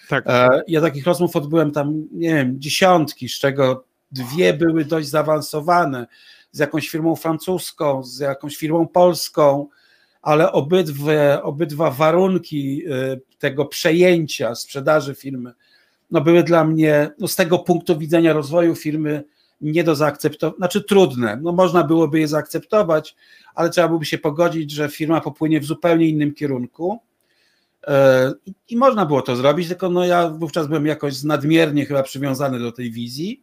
[0.08, 0.24] Tak.
[0.68, 6.06] Ja takich rozmów odbyłem tam, nie wiem, dziesiątki, z czego dwie były dość zaawansowane,
[6.52, 9.68] z jakąś firmą francuską, z jakąś firmą polską,
[10.22, 10.52] ale
[11.42, 15.52] obydwa, warunki y, tego przejęcia, sprzedaży firmy,
[16.10, 19.24] no były dla mnie no z tego punktu widzenia rozwoju firmy
[19.60, 21.38] nie do zaakceptowania, znaczy trudne.
[21.42, 23.16] No można byłoby je zaakceptować,
[23.54, 27.00] ale trzeba byłoby się pogodzić, że firma popłynie w zupełnie innym kierunku.
[27.82, 27.90] Y,
[28.68, 32.72] I można było to zrobić, tylko no ja wówczas byłem jakoś nadmiernie chyba przywiązany do
[32.72, 33.42] tej wizji.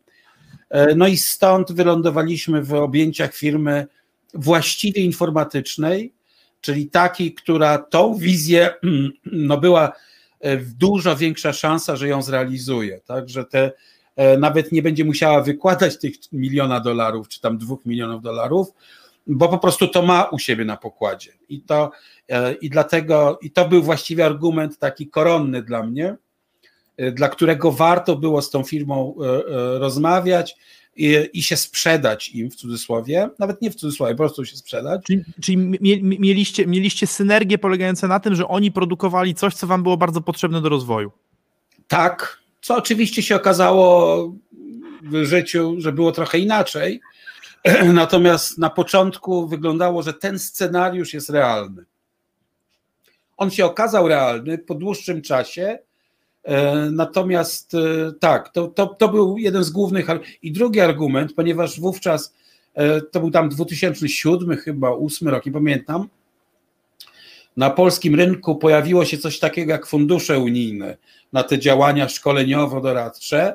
[0.75, 3.87] Y, no i stąd wylądowaliśmy w objęciach firmy
[4.33, 6.13] właściwie informatycznej,
[6.61, 8.73] czyli takiej, która tą wizję,
[9.25, 9.93] no była
[10.39, 13.71] e, dużo większa szansa, że ją zrealizuje, tak, że te
[14.15, 18.67] e, nawet nie będzie musiała wykładać tych miliona dolarów, czy tam dwóch milionów dolarów,
[19.27, 21.31] bo po prostu to ma u siebie na pokładzie.
[21.49, 21.91] I to,
[22.29, 26.15] e, i dlatego, i to był właściwie argument taki koronny dla mnie,
[27.13, 29.15] dla którego warto było z tą firmą
[29.79, 30.55] rozmawiać
[30.97, 35.01] i, i się sprzedać im w cudzysłowie, nawet nie w cudzysłowie, po prostu się sprzedać.
[35.05, 35.57] Czyli, czyli
[36.03, 40.61] mieliście, mieliście synergię polegającą na tym, że oni produkowali coś, co wam było bardzo potrzebne
[40.61, 41.11] do rozwoju.
[41.87, 44.17] Tak, co oczywiście się okazało
[45.03, 47.01] w życiu, że było trochę inaczej.
[47.93, 51.85] Natomiast na początku wyglądało, że ten scenariusz jest realny.
[53.37, 55.79] On się okazał realny po dłuższym czasie,
[56.91, 60.07] natomiast e, tak, to, to, to był jeden z głównych.
[60.41, 62.33] I drugi argument, ponieważ wówczas
[62.73, 66.07] e, to był tam 2007 chyba, 8 rok, nie pamiętam.
[67.57, 70.97] Na polskim rynku pojawiło się coś takiego jak fundusze unijne
[71.33, 73.53] na te działania szkoleniowo-doradcze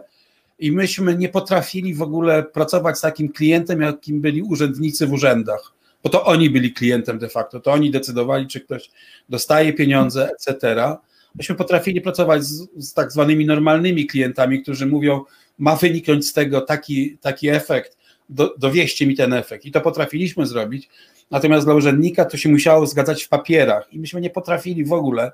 [0.59, 5.73] i myśmy nie potrafili w ogóle pracować z takim klientem, jakim byli urzędnicy w urzędach,
[6.03, 8.91] bo to oni byli klientem de facto, to oni decydowali, czy ktoś
[9.29, 10.97] dostaje pieniądze, etc
[11.35, 15.25] myśmy potrafili pracować z, z tak zwanymi normalnymi klientami, którzy mówią,
[15.59, 17.97] ma wyniknąć z tego taki, taki efekt,
[18.29, 19.65] do, dowieście mi ten efekt.
[19.65, 20.89] I to potrafiliśmy zrobić.
[21.31, 25.33] Natomiast dla urzędnika to się musiało zgadzać w papierach i myśmy nie potrafili w ogóle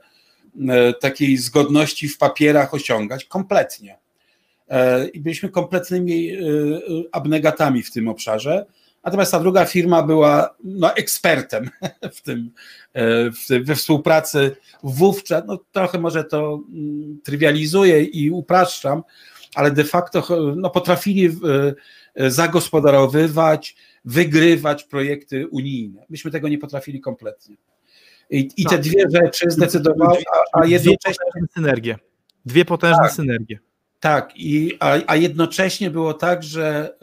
[0.69, 3.99] e, takiej zgodności w papierach osiągać kompletnie.
[4.69, 6.39] E, I byliśmy kompletnymi e,
[7.13, 8.67] abnegatami w tym obszarze.
[9.05, 11.71] Natomiast ta druga firma była no, ekspertem
[12.17, 12.51] w tym,
[12.93, 15.45] e, w tym, we współpracy wówczas.
[15.47, 19.03] No, trochę może to mm, trywializuję i upraszczam,
[19.55, 21.31] ale de facto no, potrafili e,
[22.15, 26.07] e, zagospodarowywać, wygrywać projekty unijne.
[26.11, 27.57] Myśmy tego nie potrafili kompletnie.
[28.31, 28.83] I, i te no.
[28.83, 31.25] dwie rzeczy zdecydowały, a, a jednocześnie.
[31.37, 31.97] Dwie synergie.
[32.45, 33.59] Dwie potężne tak, synergie.
[34.01, 36.97] Tak, i, a, a jednocześnie było tak, że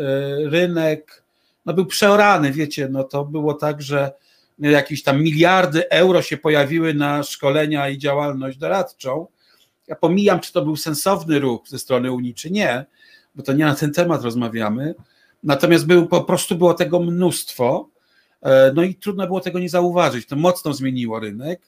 [0.46, 1.25] rynek
[1.66, 4.12] no był przeorany, wiecie, no to było tak, że
[4.60, 9.28] jakieś tam miliardy euro się pojawiły na szkolenia i działalność doradczą.
[9.88, 12.86] Ja pomijam, czy to był sensowny ruch ze strony Unii, czy nie,
[13.36, 14.96] bo to nie na ten temat rozmawiamy.
[15.44, 17.90] Natomiast był, po prostu było tego mnóstwo,
[18.42, 20.28] e, no i trudno było tego nie zauważyć.
[20.28, 21.62] To mocno zmieniło rynek.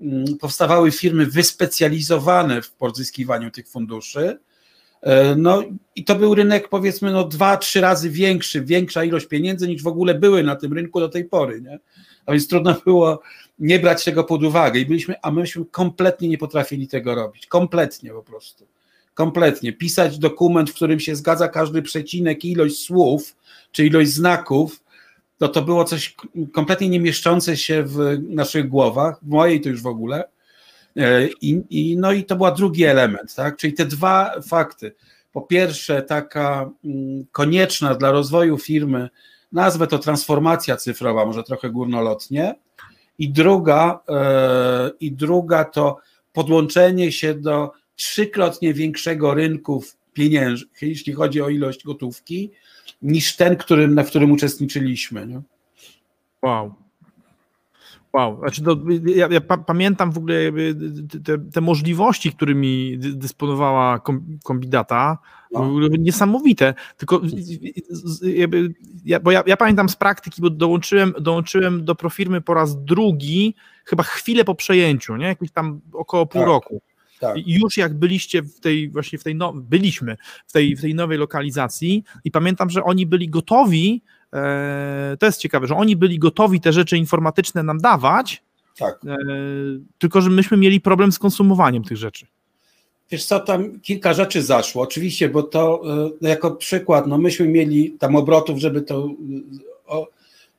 [0.00, 4.38] Mm, powstawały firmy wyspecjalizowane w pozyskiwaniu tych funduszy
[5.36, 5.62] no
[5.96, 9.86] i to był rynek powiedzmy no dwa, trzy razy większy, większa ilość pieniędzy niż w
[9.86, 11.78] ogóle były na tym rynku do tej pory, nie?
[12.26, 13.22] A więc trudno było
[13.58, 18.10] nie brać tego pod uwagę i byliśmy, a myśmy kompletnie nie potrafili tego robić, kompletnie
[18.10, 18.66] po prostu.
[19.14, 19.72] Kompletnie.
[19.72, 23.36] Pisać dokument, w którym się zgadza każdy przecinek i ilość słów,
[23.72, 24.82] czy ilość znaków,
[25.38, 26.16] to to było coś
[26.52, 30.24] kompletnie nie mieszczące się w naszych głowach, w mojej to już w ogóle.
[30.96, 33.56] E, I, i, no i to był drugi element, tak?
[33.56, 34.94] czyli te dwa fakty.
[35.32, 39.08] Po pierwsze, taka mm, konieczna dla rozwoju firmy,
[39.52, 42.54] nazwę to transformacja cyfrowa, może trochę górnolotnie,
[43.18, 45.96] i druga, e, i druga to
[46.32, 52.50] podłączenie się do trzykrotnie większego rynku pieniężnych, jeśli chodzi o ilość gotówki,
[53.02, 55.26] niż ten, którym, na którym uczestniczyliśmy.
[55.26, 55.40] Nie?
[56.42, 56.81] Wow.
[58.12, 60.34] Wow, znaczy to, ja, ja pa, pamiętam w ogóle
[61.24, 64.00] te, te, możliwości, którymi dysponowała
[64.44, 65.18] kombinata,
[65.52, 65.70] no.
[65.98, 67.20] niesamowite, tylko
[69.04, 73.54] ja, bo ja, ja, pamiętam z praktyki, bo dołączyłem, dołączyłem do Profirmy po raz drugi,
[73.84, 75.26] chyba chwilę po przejęciu, nie?
[75.26, 76.48] jakieś tam około pół tak.
[76.48, 76.82] roku.
[77.22, 77.36] Tak.
[77.46, 81.18] Już jak byliście w tej, właśnie w tej, no, byliśmy w tej, w tej nowej
[81.18, 86.60] lokalizacji i pamiętam, że oni byli gotowi, e, to jest ciekawe, że oni byli gotowi
[86.60, 88.42] te rzeczy informatyczne nam dawać,
[88.78, 89.00] tak.
[89.06, 89.16] e,
[89.98, 92.26] tylko że myśmy mieli problem z konsumowaniem tych rzeczy.
[93.10, 95.82] Wiesz co, tam kilka rzeczy zaszło, oczywiście, bo to
[96.22, 99.10] e, jako przykład, no myśmy mieli tam obrotów, żeby to
[99.86, 100.08] o,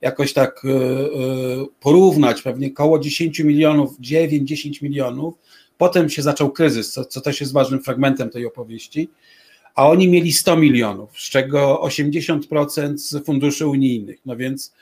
[0.01, 5.33] jakoś tak e, e, porównać, pewnie około 10 milionów, 9-10 milionów,
[5.77, 9.09] Potem się zaczął kryzys, co, co też jest ważnym fragmentem tej opowieści,
[9.75, 14.19] a oni mieli 100 milionów, z czego 80% z funduszy unijnych.
[14.25, 14.73] No więc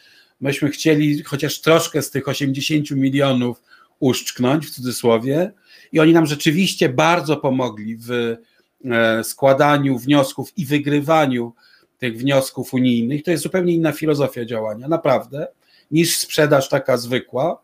[0.42, 3.64] myśmy chcieli chociaż troszkę z tych 80 milionów
[4.00, 5.52] uszczknąć, w cudzysłowie,
[5.92, 11.54] i oni nam rzeczywiście bardzo pomogli w e, składaniu wniosków i wygrywaniu
[11.98, 13.24] tych wniosków unijnych.
[13.24, 15.48] To jest zupełnie inna filozofia działania, naprawdę,
[15.92, 17.62] niż sprzedaż taka zwykła.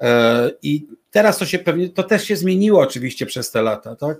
[0.00, 4.18] E, I teraz to się pewnie, to też się zmieniło oczywiście przez te lata, tak?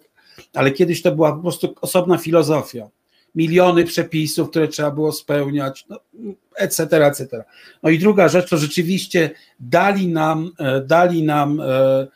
[0.55, 2.89] Ale kiedyś to była po prostu osobna filozofia.
[3.35, 6.01] Miliony przepisów, które trzeba było spełniać, no,
[6.57, 7.45] etc., etc.
[7.83, 12.07] No i druga rzecz, to rzeczywiście dali nam, e, dali nam, e,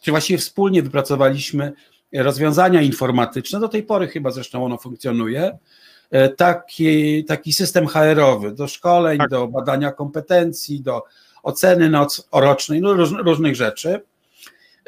[0.00, 1.72] czy właściwie wspólnie wypracowaliśmy
[2.12, 5.58] rozwiązania informatyczne, do tej pory chyba zresztą ono funkcjonuje,
[6.36, 9.30] taki, taki system HR-owy do szkoleń, tak.
[9.30, 11.02] do badania kompetencji, do
[11.46, 14.00] oceny nocorocznej, no róż, różnych rzeczy.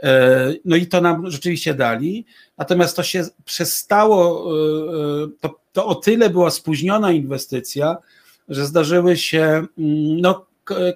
[0.03, 2.27] E, no i to nam rzeczywiście dali.
[2.59, 7.97] Natomiast to się przestało, e, e, to, to o tyle była spóźniona inwestycja,
[8.49, 9.66] że zdarzyły się mm,
[10.21, 10.47] no,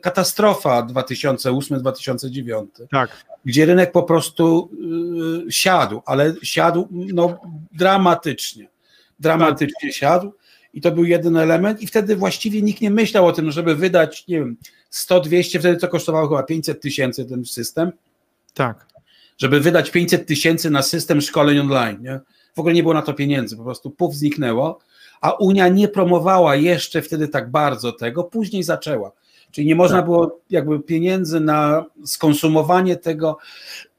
[0.02, 3.24] katastrofa 2008-2009, tak.
[3.44, 4.70] gdzie rynek po prostu
[5.50, 7.40] siadł, ale siadł no,
[7.72, 8.68] dramatycznie.
[9.20, 10.32] Dramatycznie siadł.
[10.74, 14.28] I to był jeden element, i wtedy właściwie nikt nie myślał o tym, żeby wydać,
[14.28, 14.56] nie wiem,
[14.90, 17.92] 100, 200, wtedy to kosztowało chyba 500 tysięcy ten system.
[18.54, 18.86] Tak.
[19.38, 21.98] Żeby wydać 500 tysięcy na system szkoleń online.
[22.02, 22.20] Nie?
[22.54, 24.78] W ogóle nie było na to pieniędzy, po prostu puf zniknęło,
[25.20, 29.12] a Unia nie promowała jeszcze wtedy tak bardzo tego, później zaczęła.
[29.50, 30.04] Czyli nie można tak.
[30.04, 33.38] było jakby pieniędzy na skonsumowanie tego.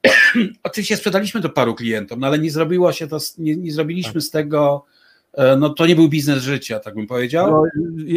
[0.63, 4.23] Oczywiście sprzedaliśmy to paru klientom, no ale nie zrobiło się to, nie, nie zrobiliśmy tak.
[4.23, 4.85] z tego
[5.57, 7.51] no to nie był biznes życia, tak bym powiedział.
[7.51, 7.63] No,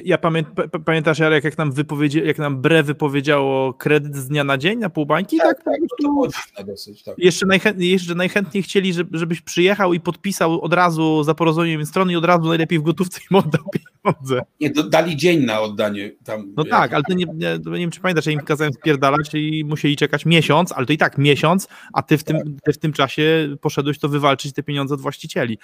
[0.05, 0.45] ja pamię
[0.85, 4.91] pamiętasz, Jarek, jak nam, wypowiedzi, jak nam BRE wypowiedziało kredyt z dnia na dzień na
[4.91, 5.37] pół bańki?
[5.37, 6.29] Tak, tak, tak to było
[6.67, 7.03] dosyć.
[7.03, 7.15] Tak.
[7.19, 12.17] Jeszcze, najchętniej, jeszcze najchętniej chcieli, żebyś przyjechał i podpisał od razu za porozumieniem strony i
[12.17, 14.43] od razu najlepiej w gotówce im oddał pieniądze.
[14.61, 16.53] Nie, dali dzień na oddanie tam.
[16.57, 19.65] No tak, ale to nie, nie, nie wiem, czy pamiętasz, że im kazałem spierdalać i
[19.65, 22.47] musieli czekać miesiąc, ale to i tak miesiąc, a ty w tym, tak.
[22.65, 25.59] ty w tym czasie poszedłeś to wywalczyć te pieniądze od właścicieli.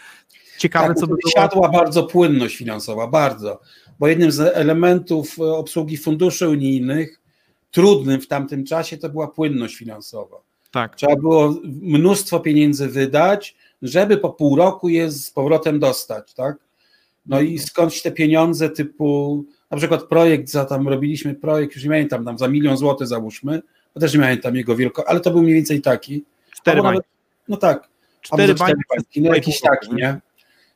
[0.59, 3.61] Ciekawe, tak, co by było siadła bardzo płynność finansowa, bardzo,
[3.99, 7.21] bo jednym z elementów e, obsługi funduszy unijnych
[7.71, 10.37] trudnym w tamtym czasie to była płynność finansowa.
[10.71, 10.97] Tak.
[10.97, 16.57] Trzeba było mnóstwo pieniędzy wydać, żeby po pół roku je z powrotem dostać, tak?
[17.27, 21.91] No i skądś te pieniądze typu, na przykład projekt, za tam robiliśmy projekt, już nie
[21.91, 23.63] pamiętam, tam za milion złotych załóżmy,
[23.95, 26.25] to też nie pamiętam jego wielkości, ale to był mniej więcej taki.
[26.55, 27.09] Cztery bańki.
[27.49, 27.89] No tak.
[28.21, 30.21] Cztery bańki, no jakiś taki, nie?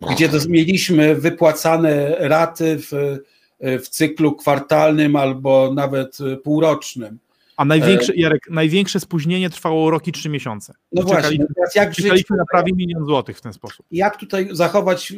[0.01, 3.19] Gdzie mieliśmy wypłacane raty w,
[3.61, 7.19] w cyklu kwartalnym albo nawet półrocznym.
[7.57, 10.75] A największe, Jarek, największe spóźnienie trwało rok i trzy miesiące.
[10.93, 13.87] No właśnie, teraz jak żyć, na prawie milion złotych w ten sposób.
[13.91, 15.17] Jak tutaj zachować e,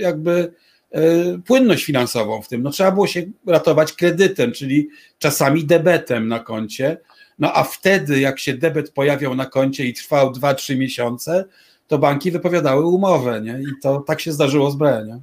[0.00, 0.52] jakby
[0.90, 1.02] e,
[1.38, 2.62] płynność finansową w tym?
[2.62, 6.98] No trzeba było się ratować kredytem, czyli czasami debetem na koncie,
[7.38, 11.44] no a wtedy jak się debet pojawiał na koncie i trwał 2-3 miesiące,
[11.88, 13.60] to banki wypowiadały umowę, nie?
[13.62, 15.20] I to tak się zdarzyło z BRE, nie?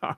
[0.00, 0.16] Tak.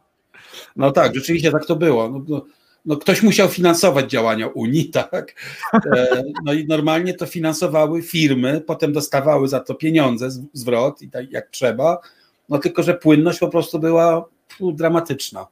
[0.76, 2.08] No tak, rzeczywiście tak to było.
[2.08, 2.44] No, no,
[2.86, 5.34] no, ktoś musiał finansować działania Unii, tak?
[5.74, 11.32] E, no i normalnie to finansowały firmy, potem dostawały za to pieniądze, zwrot i tak
[11.32, 11.98] jak trzeba,
[12.48, 14.24] no tylko, że płynność po prostu była
[14.60, 15.46] dramatyczna.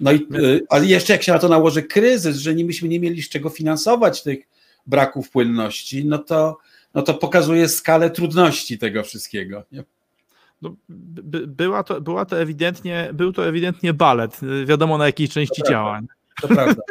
[0.00, 3.00] No i, e, ale jeszcze jak się na to nałoży kryzys, że nie myśmy nie
[3.00, 4.38] mieli z czego finansować tych
[4.86, 6.58] braków płynności, no to
[6.94, 9.64] no to pokazuje skalę trudności tego wszystkiego.
[9.72, 9.84] Nie?
[10.62, 15.62] No, by, była, to, była to ewidentnie, był to ewidentnie balet, wiadomo na jakiej części
[15.62, 16.00] to ciała.
[16.00, 16.82] Prawda, to prawda.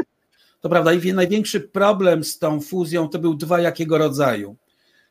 [0.62, 0.94] To prawda.
[0.94, 4.56] I największy problem z tą fuzją to był dwa jakiego rodzaju.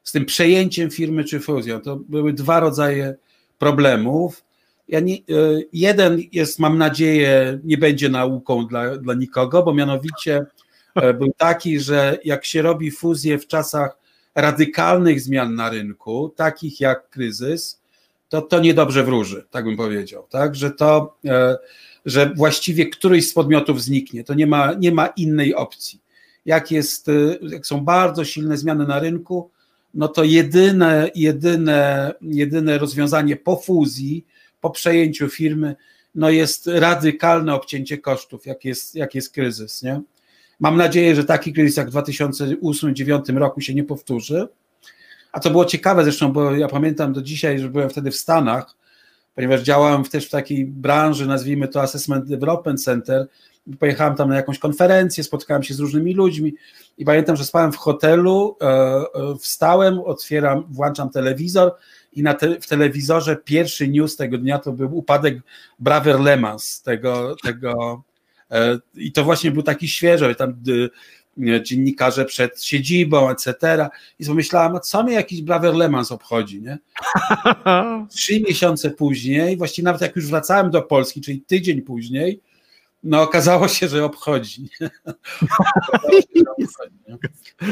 [0.02, 1.80] Z tym przejęciem firmy czy fuzją.
[1.80, 3.14] To były dwa rodzaje
[3.58, 4.44] problemów.
[4.88, 5.18] Ja nie, e,
[5.72, 10.46] jeden jest, mam nadzieję, nie będzie nauką dla, dla nikogo, bo mianowicie
[11.18, 13.98] był taki, że jak się robi fuzję w czasach
[14.34, 17.80] radykalnych zmian na rynku, takich jak kryzys,
[18.28, 21.16] to to niedobrze wróży, tak bym powiedział, tak, że to,
[22.06, 26.00] że właściwie któryś z podmiotów zniknie, to nie ma, nie ma innej opcji.
[26.46, 27.06] Jak, jest,
[27.42, 29.50] jak są bardzo silne zmiany na rynku,
[29.94, 34.26] no to jedyne, jedyne, jedyne rozwiązanie po fuzji,
[34.60, 35.76] po przejęciu firmy,
[36.14, 39.82] no jest radykalne obcięcie kosztów, jak jest, jak jest kryzys.
[39.82, 40.00] Nie?
[40.60, 44.48] Mam nadzieję, że taki kryzys jak w 2008-2009 roku się nie powtórzy.
[45.32, 48.74] A to było ciekawe zresztą, bo ja pamiętam do dzisiaj, że byłem wtedy w Stanach,
[49.34, 53.28] ponieważ działałem też w takiej branży, nazwijmy to Assessment Development Center.
[53.78, 56.54] Pojechałem tam na jakąś konferencję, spotkałem się z różnymi ludźmi
[56.98, 59.04] i pamiętam, że spałem w hotelu, e, e,
[59.40, 61.74] wstałem, otwieram, włączam telewizor
[62.12, 65.38] i na te, w telewizorze pierwszy news tego dnia to był upadek
[65.78, 68.02] Braver Lemans, tego, tego
[68.94, 70.54] i to właśnie był taki świeży, tam
[71.62, 73.88] dziennikarze przed siedzibą, etc.
[74.18, 76.78] I pomyślałem, a co mnie jakiś Braver Lemans obchodzi, nie?
[78.10, 82.40] Trzy miesiące później, właściwie nawet jak już wracałem do Polski, czyli tydzień później,
[83.02, 84.68] no okazało się, że obchodzi.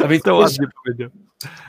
[0.05, 1.11] A więc to ładnie powiedział.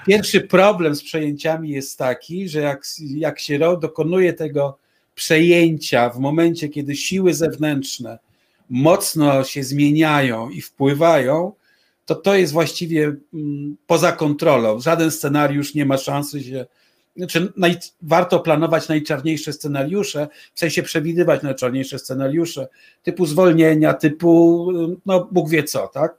[0.08, 4.78] Pierwszy problem z przejęciami jest taki, że jak, jak się dokonuje tego
[5.16, 8.20] przejęcia w momencie, kiedy siły zewnętrzne
[8.70, 11.52] mocno się zmieniają i wpływają,
[12.06, 14.80] to to jest właściwie mm, poza kontrolą.
[14.80, 16.66] Żaden scenariusz nie ma szansy się.
[17.16, 22.68] Znaczy, naj, warto planować najczarniejsze scenariusze, w sensie przewidywać najczarniejsze scenariusze,
[23.04, 24.68] typu zwolnienia, typu,
[25.06, 26.16] no Bóg wie co, tak?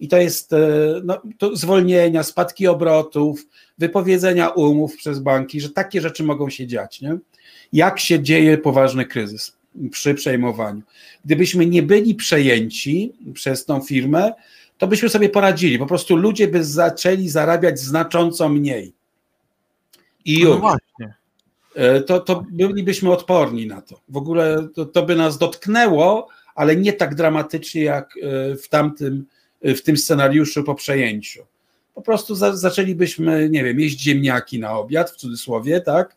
[0.00, 0.58] I to jest e,
[1.04, 3.46] no, to zwolnienia, spadki obrotów,
[3.78, 7.00] wypowiedzenia umów przez banki, że takie rzeczy mogą się dziać.
[7.00, 7.18] Nie?
[7.72, 9.57] Jak się dzieje poważny kryzys
[9.90, 10.82] przy przejmowaniu?
[11.24, 14.32] Gdybyśmy nie byli przejęci przez tą firmę,
[14.78, 15.78] to byśmy sobie poradzili.
[15.78, 18.92] Po prostu ludzie by zaczęli zarabiać znacząco mniej.
[20.24, 20.60] I no już.
[20.60, 20.76] No
[22.06, 24.00] to, to bylibyśmy odporni na to.
[24.08, 29.26] W ogóle to, to by nas dotknęło, ale nie tak dramatycznie jak e, w tamtym,
[29.62, 31.46] w tym scenariuszu po przejęciu.
[31.94, 36.16] Po prostu za, zaczęlibyśmy, nie wiem, jeść ziemniaki na obiad, w cudzysłowie, tak?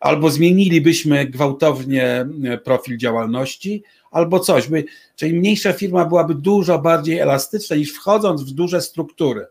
[0.00, 2.26] Albo zmienilibyśmy gwałtownie
[2.64, 4.68] profil działalności, albo coś.
[4.68, 4.84] By,
[5.16, 9.46] czyli mniejsza firma byłaby dużo bardziej elastyczna niż wchodząc w duże struktury,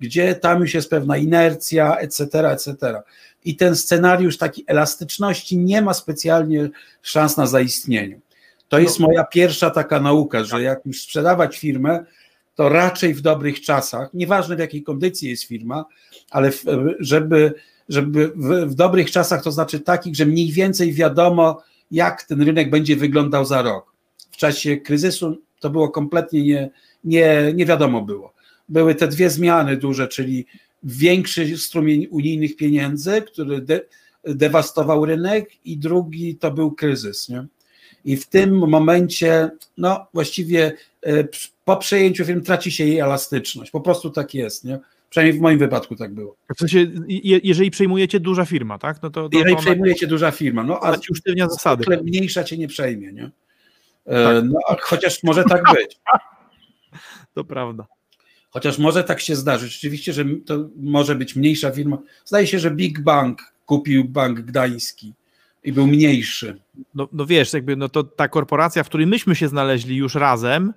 [0.00, 3.02] gdzie tam już jest pewna inercja, etc., etc.
[3.44, 6.70] I ten scenariusz takiej elastyczności nie ma specjalnie
[7.02, 8.20] szans na zaistnienie.
[8.68, 9.06] To jest no.
[9.06, 12.04] moja pierwsza taka nauka, że jak już sprzedawać firmę,
[12.54, 15.84] to raczej w dobrych czasach, nieważne w jakiej kondycji jest firma,
[16.30, 16.64] ale w,
[17.00, 17.54] żeby,
[17.88, 22.70] żeby w, w dobrych czasach, to znaczy takich, że mniej więcej wiadomo, jak ten rynek
[22.70, 23.94] będzie wyglądał za rok
[24.34, 26.70] w czasie kryzysu to było kompletnie nie,
[27.04, 28.34] nie, nie wiadomo było.
[28.68, 30.46] Były te dwie zmiany duże, czyli
[30.82, 33.80] większy strumień unijnych pieniędzy, który de,
[34.24, 37.28] dewastował rynek i drugi to był kryzys.
[37.28, 37.46] Nie?
[38.04, 40.72] I w tym momencie, no właściwie
[41.06, 41.24] e,
[41.64, 43.70] po przejęciu firm traci się jej elastyczność.
[43.70, 44.64] Po prostu tak jest.
[44.64, 44.78] Nie?
[45.10, 46.36] Przynajmniej w moim wypadku tak było.
[46.56, 46.86] W sensie,
[47.42, 49.02] jeżeli przejmujecie duża firma, tak?
[49.02, 51.84] No to, to jeżeli to ona, przejmujecie duża firma, no a usztywnia zasady.
[52.02, 53.30] mniejsza cię nie przejmie, nie?
[54.06, 54.44] E, tak.
[54.44, 55.96] No, chociaż może tak być.
[57.34, 57.86] To prawda.
[58.50, 59.72] Chociaż może tak się zdarzyć.
[59.72, 61.98] Rzeczywiście, że to może być mniejsza firma.
[62.24, 65.14] Zdaje się, że Big Bank kupił Bank Gdański
[65.64, 66.60] i był mniejszy.
[66.94, 70.72] No, no wiesz, jakby no to ta korporacja, w której myśmy się znaleźli już razem,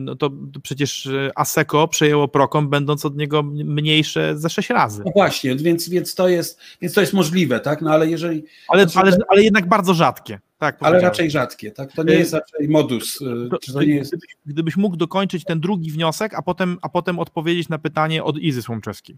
[0.00, 0.30] no to,
[0.62, 5.02] przecież e, Aseco przejęło Procom, będąc od niego mniejsze ze sześć razy.
[5.06, 7.82] No właśnie, więc, więc, to jest, więc to jest możliwe, tak?
[7.82, 8.44] No ale jeżeli.
[8.68, 10.40] Ale, ale, ale jednak bardzo rzadkie.
[10.58, 11.92] Tak, ale raczej rzadkie, tak?
[11.92, 13.18] To nie jest raczej modus.
[13.50, 14.10] To, to nie jest...
[14.10, 18.38] Gdybyś, gdybyś, mógł dokończyć ten drugi wniosek, a potem, a potem odpowiedzieć na pytanie od
[18.38, 19.16] Izy Słomczewskiej.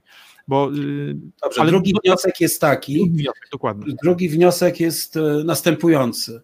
[0.48, 0.70] Bo,
[1.42, 2.94] Dobrze, ale drugi wniosek jest taki.
[2.94, 3.94] Drugi wniosek, dokładnie.
[4.02, 6.40] Drugi wniosek jest następujący.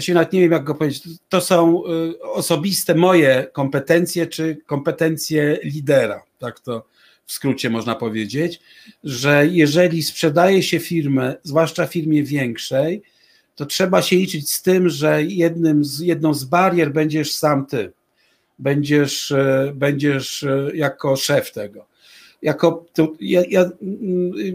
[0.00, 1.02] Właściwie nawet nie wiem, jak go powiedzieć.
[1.28, 1.82] To są
[2.22, 6.22] osobiste moje kompetencje, czy kompetencje lidera.
[6.38, 6.86] Tak to
[7.26, 8.60] w skrócie można powiedzieć,
[9.04, 13.02] że jeżeli sprzedaje się firmę, zwłaszcza firmie większej,
[13.54, 17.92] to trzeba się liczyć z tym, że jednym z, jedną z barier będziesz sam ty.
[18.58, 21.86] Będziesz, e, będziesz e, jako szef tego.
[22.42, 23.70] Jako, to, ja, ja,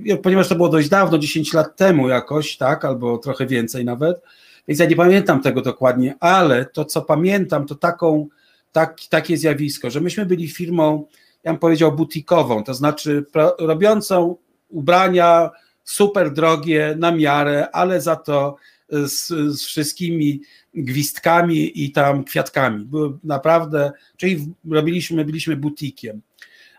[0.03, 4.21] ja, ponieważ to było dość dawno, 10 lat temu jakoś, tak, albo trochę więcej nawet,
[4.67, 8.27] więc ja nie pamiętam tego dokładnie, ale to, co pamiętam, to taką,
[8.71, 11.05] tak, takie zjawisko, że myśmy byli firmą
[11.45, 13.25] ja bym powiedział, butikową, to znaczy
[13.59, 14.35] robiącą
[14.69, 15.49] ubrania
[15.83, 18.55] super drogie, na miarę, ale za to
[18.89, 20.41] z, z wszystkimi
[20.73, 22.85] gwizdkami i tam kwiatkami.
[22.85, 26.21] Były naprawdę, czyli robiliśmy, byliśmy butikiem.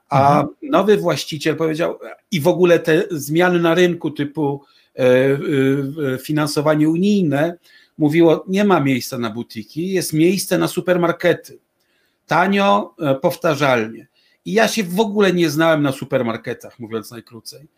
[0.08, 0.56] A mhm.
[0.62, 1.98] nowy właściciel powiedział,
[2.30, 4.64] i w ogóle te zmiany na rynku typu
[6.22, 7.58] finansowanie unijne,
[7.98, 11.58] mówiło, nie ma miejsca na butiki, jest miejsce na supermarkety.
[12.26, 14.06] Tanio, e, powtarzalnie.
[14.44, 17.68] I ja się w ogóle nie znałem na supermarketach, mówiąc najkrócej.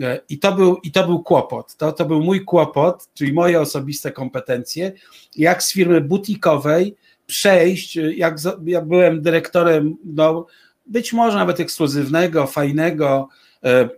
[0.00, 1.76] E, I to był, i to był kłopot.
[1.76, 4.92] To, to był mój kłopot, czyli moje osobiste kompetencje,
[5.36, 6.96] jak z firmy butikowej
[7.26, 10.46] przejść, jak, jak byłem dyrektorem, no,
[10.86, 13.49] być może nawet ekskluzywnego, fajnego, e,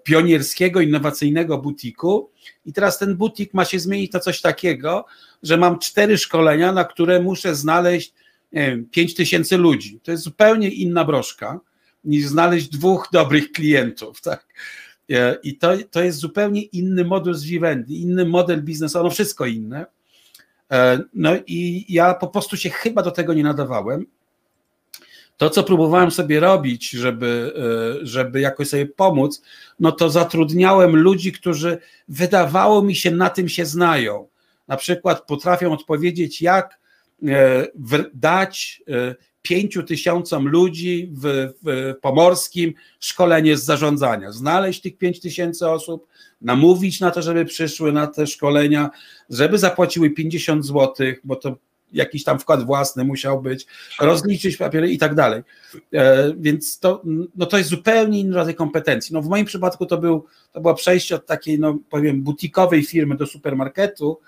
[0.04, 2.30] pionierskiego, innowacyjnego butiku.
[2.66, 5.04] I teraz ten butik ma się zmienić na coś takiego,
[5.42, 8.14] że mam cztery szkolenia, na które muszę znaleźć
[8.52, 10.00] wiem, 5 tysięcy ludzi.
[10.02, 11.60] To jest zupełnie inna broszka
[12.04, 14.20] niż znaleźć dwóch dobrych klientów.
[14.22, 14.46] Tak?
[15.10, 19.86] E, I to, to jest zupełnie inny modus vivendi, inny model biznesowy, no wszystko inne.
[20.72, 24.06] E, no i ja po prostu się chyba do tego nie nadawałem.
[25.36, 27.54] To, co próbowałem sobie robić, żeby,
[28.02, 29.42] e, żeby jakoś sobie pomóc,
[29.80, 31.78] no to zatrudniałem ludzi, którzy
[32.08, 34.28] wydawało mi się na tym się znają.
[34.68, 36.82] Na przykład potrafią odpowiedzieć, jak
[38.14, 38.82] dać
[39.42, 44.32] pięciu tysiącom ludzi w, w pomorskim szkolenie z zarządzania.
[44.32, 46.06] Znaleźć tych pięć tysięcy osób,
[46.40, 48.90] namówić na to, żeby przyszły na te szkolenia,
[49.30, 51.56] żeby zapłaciły 50 zł, bo to
[51.92, 53.66] jakiś tam wkład własny musiał być,
[54.00, 55.42] rozliczyć papiery i tak dalej.
[55.94, 57.02] E, więc to,
[57.36, 59.14] no to jest zupełnie inny rodzaj kompetencji.
[59.14, 63.16] No w moim przypadku to, był, to było przejście od takiej, no powiem, butikowej firmy
[63.16, 64.20] do supermarketu,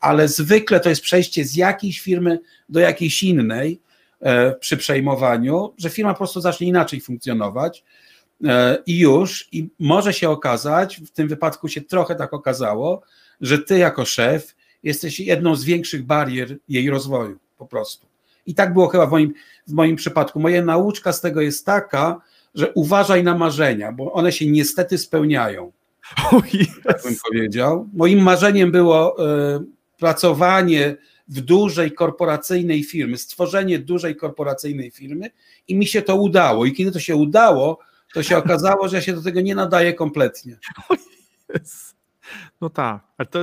[0.00, 3.80] ale zwykle to jest przejście z jakiejś firmy do jakiejś innej,
[4.20, 7.84] E, przy przejmowaniu, że firma po prostu zacznie inaczej funkcjonować
[8.44, 13.02] e, i już, i może się okazać, w tym wypadku się trochę tak okazało,
[13.40, 18.06] że ty jako szef jesteś jedną z większych barier jej rozwoju, po prostu.
[18.46, 19.34] I tak było chyba w moim,
[19.66, 20.40] w moim przypadku.
[20.40, 22.20] Moja nauczka z tego jest taka,
[22.54, 25.72] że uważaj na marzenia, bo one się niestety spełniają.
[26.16, 26.68] Oh yes.
[26.84, 27.88] Tak bym powiedział.
[27.92, 29.26] Moim marzeniem było
[29.56, 29.64] y,
[29.98, 30.96] pracowanie
[31.28, 35.30] w dużej korporacyjnej firmy, stworzenie dużej korporacyjnej firmy
[35.68, 36.64] i mi się to udało.
[36.64, 37.78] I kiedy to się udało,
[38.14, 40.56] to się okazało, że ja się do tego nie nadaję kompletnie.
[41.56, 41.94] Yes.
[42.60, 43.40] No tak, ale to,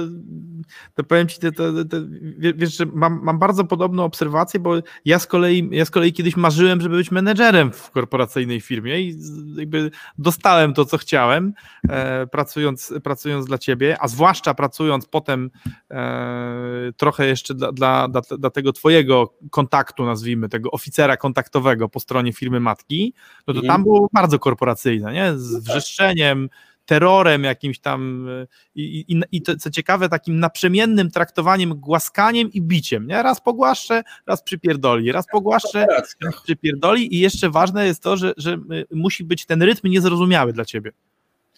[0.95, 1.97] to powiem ci, to, to, to,
[2.37, 4.75] wiesz, że mam, mam bardzo podobną obserwację, bo
[5.05, 9.15] ja z, kolei, ja z kolei kiedyś marzyłem, żeby być menedżerem w korporacyjnej firmie i
[9.55, 11.53] jakby dostałem to, co chciałem,
[11.89, 15.49] e, pracując, pracując dla ciebie, a zwłaszcza pracując potem
[15.91, 21.99] e, trochę jeszcze dla, dla, dla, dla, tego twojego kontaktu, nazwijmy, tego oficera kontaktowego po
[21.99, 23.13] stronie firmy matki,
[23.47, 25.37] no to tam było bardzo korporacyjne, nie?
[25.37, 25.67] Z no tak.
[25.67, 26.49] wrzeszczeniem,
[26.87, 32.61] terrorem jakimś tam e, i, i, i to, co ciekawe, takim naprzemiennym traktowaniem, głaskaniem i
[32.61, 33.23] biciem, nie?
[33.23, 35.87] Raz pogłaszczę, raz przypierdoli, raz pogłaszczę,
[36.21, 38.57] raz przypierdoli i jeszcze ważne jest to, że, że e,
[38.95, 40.91] musi być ten rytm niezrozumiały dla ciebie.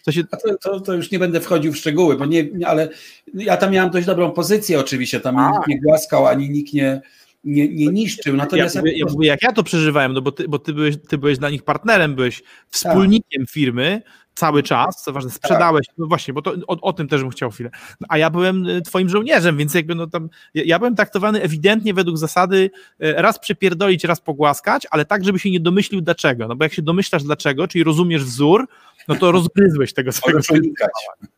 [0.05, 0.23] To, się...
[0.23, 2.89] to, to, to, już nie będę wchodził w szczegóły, bo nie, ale
[3.33, 5.51] ja tam miałem dość dobrą pozycję oczywiście, tam A.
[5.51, 7.01] nikt nie głaskał, ani nikt nie,
[7.43, 8.35] nie, nie niszczył.
[8.35, 11.17] Natomiast ja, ja, mówię, jak ja to przeżywałem, no bo ty, bo ty, byłeś, ty
[11.17, 13.49] byłeś dla nich partnerem, byłeś wspólnikiem tak.
[13.49, 14.01] firmy,
[14.39, 17.51] cały czas, co ważne, sprzedałeś, no właśnie, bo to o, o, tym też bym chciał
[17.51, 17.69] chwilę.
[18.09, 21.93] A ja byłem y, twoim żołnierzem, więc jakby no tam, ja, ja byłem traktowany ewidentnie
[21.93, 22.71] według zasady
[23.03, 26.73] y, raz przypierdolić, raz pogłaskać, ale tak, żeby się nie domyślił dlaczego, no bo jak
[26.73, 28.67] się domyślasz dlaczego, czyli rozumiesz wzór,
[29.07, 30.39] no to rozgryzłeś tego swojego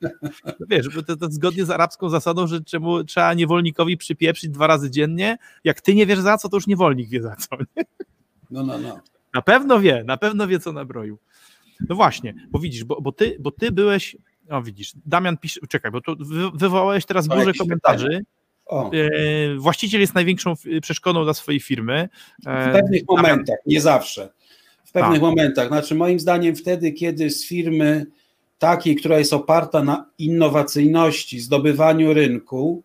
[0.01, 0.09] no
[0.69, 5.37] Wiesz, to, to zgodnie z arabską zasadą, że czemu trzeba niewolnikowi przypieprzyć dwa razy dziennie,
[5.63, 7.57] jak ty nie wiesz za co, to już niewolnik wie za co.
[7.77, 7.83] Nie?
[8.51, 8.99] No, no, no.
[9.33, 11.17] Na pewno wie, na pewno wie co nabroił.
[11.89, 14.17] No właśnie, bo widzisz, bo, bo, ty, bo ty byłeś,
[14.49, 16.15] o widzisz, Damian pisze, czekaj, bo tu
[16.53, 18.25] wywołałeś teraz o, dużo komentarzy.
[18.71, 22.09] E, właściciel jest największą przeszkodą dla swojej firmy.
[22.45, 23.23] E, w pewnych Damian...
[23.23, 24.29] momentach, nie zawsze.
[24.85, 25.21] W pewnych tak.
[25.21, 25.67] momentach.
[25.67, 28.05] Znaczy, moim zdaniem, wtedy, kiedy z firmy
[28.59, 32.83] takiej, która jest oparta na innowacyjności, zdobywaniu rynku,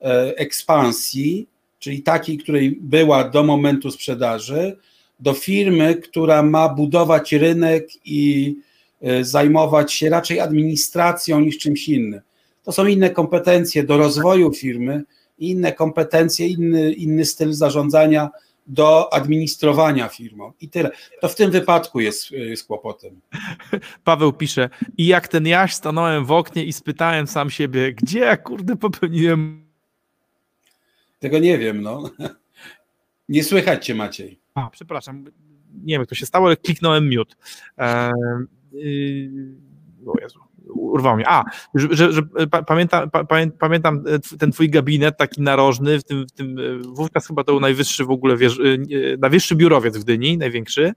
[0.00, 4.76] e, ekspansji, czyli takiej, której była do momentu sprzedaży,
[5.24, 8.56] do firmy, która ma budować rynek i
[9.02, 12.20] e, zajmować się raczej administracją niż czymś innym.
[12.62, 15.02] To są inne kompetencje do rozwoju firmy,
[15.38, 18.30] inne kompetencje, inny, inny styl zarządzania
[18.66, 20.90] do administrowania firmą i tyle.
[21.20, 23.20] To w tym wypadku jest, jest kłopotem.
[24.04, 28.36] Paweł pisze, i jak ten jaś stanąłem w oknie i spytałem sam siebie, gdzie ja
[28.36, 29.66] kurde popełniłem?
[31.20, 32.10] Tego nie wiem, no.
[33.28, 34.43] Nie słychać cię, Maciej.
[34.54, 35.24] A, przepraszam,
[35.74, 37.34] nie wiem jak to się stało, ale kliknąłem mute.
[37.78, 38.12] E,
[38.72, 39.30] yy,
[40.06, 41.28] o Jezu, urwał mnie.
[41.28, 41.44] A,
[41.74, 42.22] że, że, że
[42.66, 44.04] pamiętam, pamię, pamiętam
[44.38, 46.56] ten twój gabinet taki narożny, w tym, w tym
[46.94, 48.60] wówczas chyba to był najwyższy w ogóle, wież,
[49.18, 50.92] najwyższy biurowiec w Gdyni, największy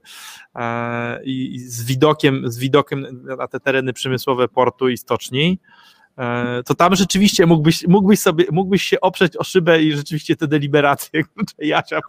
[1.24, 3.06] i z widokiem, z widokiem
[3.38, 5.60] na te tereny przemysłowe portu i stoczni
[6.66, 11.22] to tam rzeczywiście mógłbyś, mógłbyś sobie, mógłbyś się oprzeć o szybę i rzeczywiście te deliberacje
[11.58, 12.00] Jasia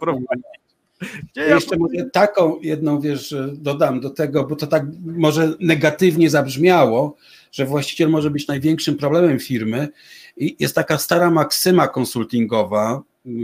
[1.00, 1.36] prowadzić.
[1.36, 7.16] Ja jeszcze może taką jedną, wiesz, dodam do tego, bo to tak może negatywnie zabrzmiało,
[7.52, 9.88] że właściciel może być największym problemem firmy.
[10.36, 13.02] I jest taka stara maksyma konsultingowa,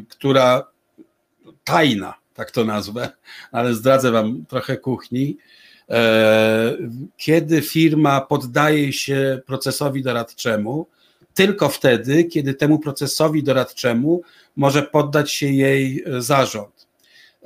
[0.08, 0.66] która
[1.64, 3.08] tajna, tak to nazwę,
[3.52, 5.36] ale zdradzę wam trochę kuchni.
[5.90, 6.76] E,
[7.16, 10.86] kiedy firma poddaje się procesowi doradczemu,
[11.34, 14.22] tylko wtedy, kiedy temu procesowi doradczemu
[14.56, 16.75] może poddać się jej zarząd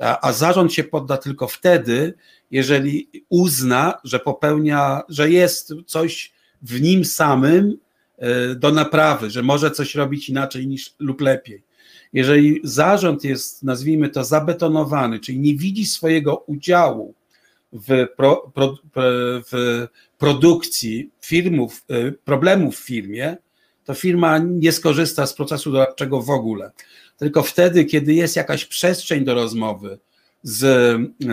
[0.01, 2.13] a, zarząd się podda tylko wtedy,
[2.51, 7.77] jeżeli uzna, że popełnia, że jest coś w nim samym
[8.17, 11.63] e, do naprawy, że może coś robić inaczej niż lub lepiej.
[12.13, 17.13] Jeżeli zarząd jest, nazwijmy to, zabetonowany, czyli nie widzi swojego udziału
[17.73, 18.75] w, pro, pro,
[19.51, 19.87] w
[20.17, 23.37] produkcji firmów, e, problemów w firmie,
[23.85, 26.71] to firma nie skorzysta z procesu doradczego w ogóle
[27.21, 29.99] tylko wtedy, kiedy jest jakaś przestrzeń do rozmowy
[30.43, 30.57] z,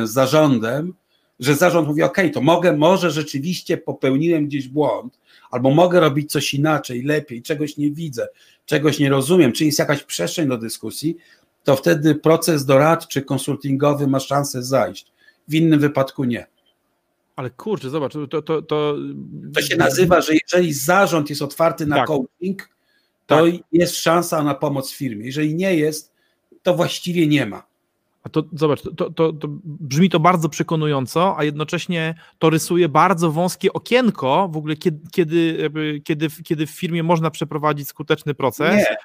[0.04, 0.94] z zarządem,
[1.40, 5.18] że zarząd mówi: OK, to mogę, może rzeczywiście popełniłem gdzieś błąd,
[5.50, 8.28] albo mogę robić coś inaczej, lepiej, czegoś nie widzę,
[8.66, 11.16] czegoś nie rozumiem, czy jest jakaś przestrzeń do dyskusji,
[11.64, 15.12] to wtedy proces doradczy, konsultingowy ma szansę zajść.
[15.48, 16.46] W innym wypadku nie.
[17.36, 18.42] Ale kurczę, zobacz, to.
[18.42, 18.96] To, to...
[19.54, 22.06] to się nazywa, że jeżeli zarząd jest otwarty na tak.
[22.06, 22.68] coaching,
[23.28, 23.54] to tak.
[23.72, 25.26] jest szansa na pomoc firmie.
[25.26, 26.12] Jeżeli nie jest,
[26.62, 27.66] to właściwie nie ma.
[28.22, 33.30] A to zobacz, to, to, to, brzmi to bardzo przekonująco, a jednocześnie to rysuje bardzo
[33.30, 35.70] wąskie okienko w ogóle, kiedy, kiedy,
[36.04, 38.76] kiedy, kiedy w firmie można przeprowadzić skuteczny proces.
[38.76, 38.96] Nie.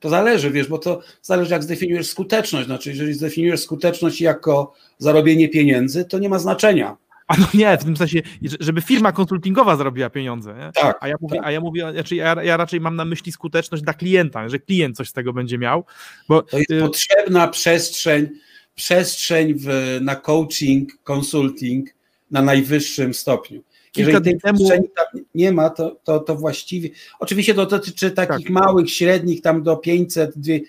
[0.00, 2.66] To zależy, wiesz, bo to zależy, jak zdefiniujesz skuteczność.
[2.66, 6.96] Znaczy, jeżeli zdefiniujesz skuteczność jako zarobienie pieniędzy, to nie ma znaczenia.
[7.32, 8.22] A no nie, w tym sensie,
[8.60, 10.54] żeby firma konsultingowa zarobiła pieniądze.
[10.54, 10.70] Nie?
[10.82, 10.98] Tak.
[11.00, 11.46] A ja mówię, tak.
[11.46, 14.96] a ja mówię znaczy ja, ja, raczej mam na myśli skuteczność dla klienta, że klient
[14.96, 15.84] coś z tego będzie miał.
[16.28, 18.28] Bo, to jest y potrzebna przestrzeń,
[18.74, 21.88] przestrzeń w, na coaching, consulting
[22.30, 23.62] na najwyższym stopniu.
[23.96, 24.58] Jeżeli tej temu...
[24.58, 24.88] przestrzeni
[25.34, 26.88] nie ma, to, to, to właściwie.
[27.18, 28.50] Oczywiście to dotyczy takich tak.
[28.50, 30.60] małych, średnich, tam do 500, dwie,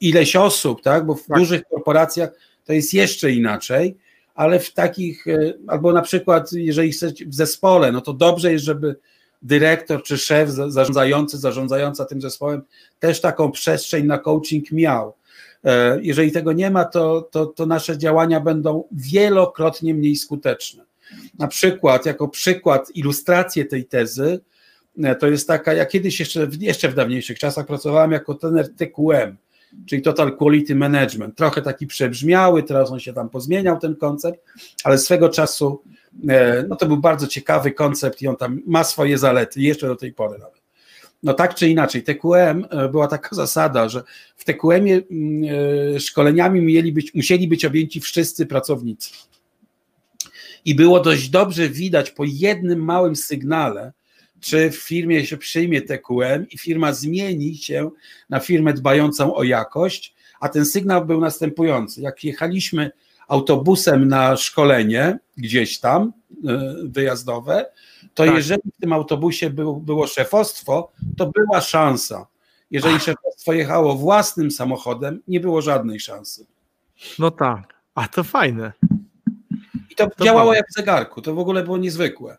[0.00, 1.06] ileś osób, tak?
[1.06, 1.38] Bo w tak.
[1.38, 2.30] dużych korporacjach
[2.64, 3.96] to jest jeszcze inaczej
[4.34, 8.64] ale w takich, e, albo na przykład, jeżeli chcecie w zespole, no to dobrze jest,
[8.64, 8.96] żeby
[9.42, 12.62] dyrektor czy szef zarządzający, zarządzająca tym zespołem
[12.98, 15.14] też taką przestrzeń na coaching miał.
[15.64, 20.84] E, jeżeli tego nie ma, to, to, to nasze działania będą wielokrotnie mniej skuteczne.
[21.38, 24.40] Na przykład, jako przykład, ilustrację tej tezy,
[25.02, 29.36] e, to jest taka, ja kiedyś jeszcze, jeszcze w dawniejszych czasach pracowałem jako trener TQM,
[29.86, 31.36] czyli Total Quality Management.
[31.36, 34.44] Trochę taki przebrzmiały, teraz on się tam pozmieniał, ten koncept,
[34.84, 35.82] ale swego czasu
[36.28, 39.96] e, no to był bardzo ciekawy koncept i on tam ma swoje zalety, jeszcze do
[39.96, 40.62] tej pory nawet.
[41.22, 44.02] No tak czy inaczej, TQM e, była taka zasada, że
[44.36, 49.10] w TQM-ie mm, e, szkoleniami mieli być, musieli być objęci wszyscy pracownicy.
[50.64, 53.92] I było dość dobrze widać po jednym małym sygnale,
[54.42, 57.90] czy w firmie się przyjmie TQM i firma zmieni się
[58.30, 62.00] na firmę dbającą o jakość, a ten sygnał był następujący.
[62.00, 62.90] Jak jechaliśmy
[63.28, 66.12] autobusem na szkolenie gdzieś tam
[66.48, 67.66] e, wyjazdowe,
[68.14, 68.34] to tak.
[68.34, 72.26] jeżeli w tym autobusie był, było szefostwo, to była szansa.
[72.70, 76.46] Jeżeli szefostwo jechało własnym samochodem, nie było żadnej szansy.
[77.18, 78.72] No tak, a to fajne.
[79.90, 82.38] I to, to działało jak w zegarku, to w ogóle było niezwykłe.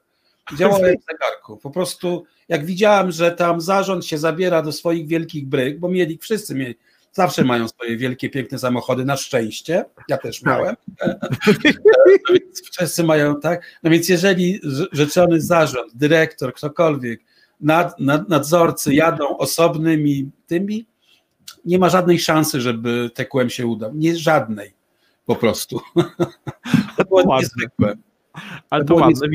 [0.57, 1.57] Działało jak w zegarku.
[1.57, 6.17] Po prostu jak widziałem, że tam zarząd się zabiera do swoich wielkich bryk, bo mieli,
[6.17, 6.75] wszyscy mieli,
[7.13, 10.53] zawsze mają swoje wielkie, piękne samochody, na szczęście, ja też tak.
[10.53, 10.75] miałem,
[12.71, 14.59] wszyscy mają, tak, no więc jeżeli
[14.91, 17.21] rzeczony zarząd, dyrektor, ktokolwiek,
[17.61, 20.85] nad, nad, nadzorcy jadą osobnymi tymi,
[21.65, 24.73] nie ma żadnej szansy, żeby TQM się udał, nie żadnej,
[25.25, 25.81] po prostu.
[26.97, 27.95] to było niezwykłe.
[28.69, 29.29] Ale to ładne,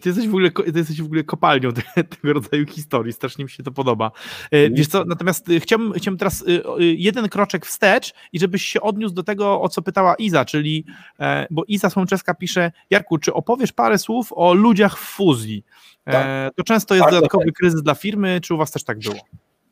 [0.00, 1.72] ty jesteś, w ogóle, ty jesteś w ogóle kopalnią
[2.20, 4.10] tego rodzaju historii, strasznie mi się to podoba.
[4.50, 6.44] E, wiesz co, natomiast e, chciałbym, chciałbym teraz e,
[6.78, 10.84] jeden kroczek wstecz i żebyś się odniósł do tego, o co pytała Iza, czyli,
[11.50, 15.64] bo Iza Słomczewska pisze, Jarku, czy opowiesz parę słów o ludziach w fuzji?
[16.04, 16.54] Tak.
[16.56, 17.52] To często jest Bardzo dodatkowy chętnie.
[17.52, 19.16] kryzys dla firmy, czy u was też tak było?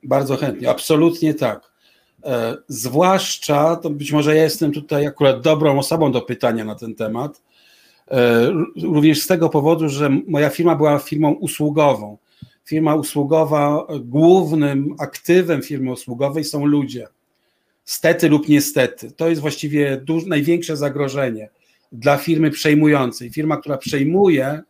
[0.02, 1.72] Bardzo chętnie, absolutnie tak.
[2.68, 7.42] Zwłaszcza, to być może ja jestem tutaj akurat dobrą osobą do pytania na ten temat,
[8.82, 12.18] również z tego powodu, że moja firma była firmą usługową.
[12.64, 17.08] Firma usługowa, głównym aktywem firmy usługowej są ludzie.
[17.84, 19.10] Stety lub niestety.
[19.10, 21.50] To jest właściwie duż, największe zagrożenie
[21.92, 23.30] dla firmy przejmującej.
[23.30, 24.62] Firma, która przejmuje,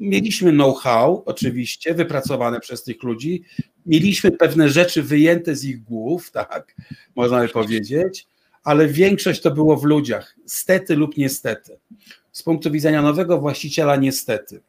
[0.00, 3.42] mieliśmy know-how, oczywiście, wypracowane przez tych ludzi,
[3.86, 6.74] mieliśmy pewne rzeczy wyjęte z ich głów, tak,
[7.16, 8.26] można by powiedzieć,
[8.64, 11.78] ale większość to było w ludziach, stety lub niestety.
[12.38, 14.60] Z punktu widzenia nowego właściciela, niestety.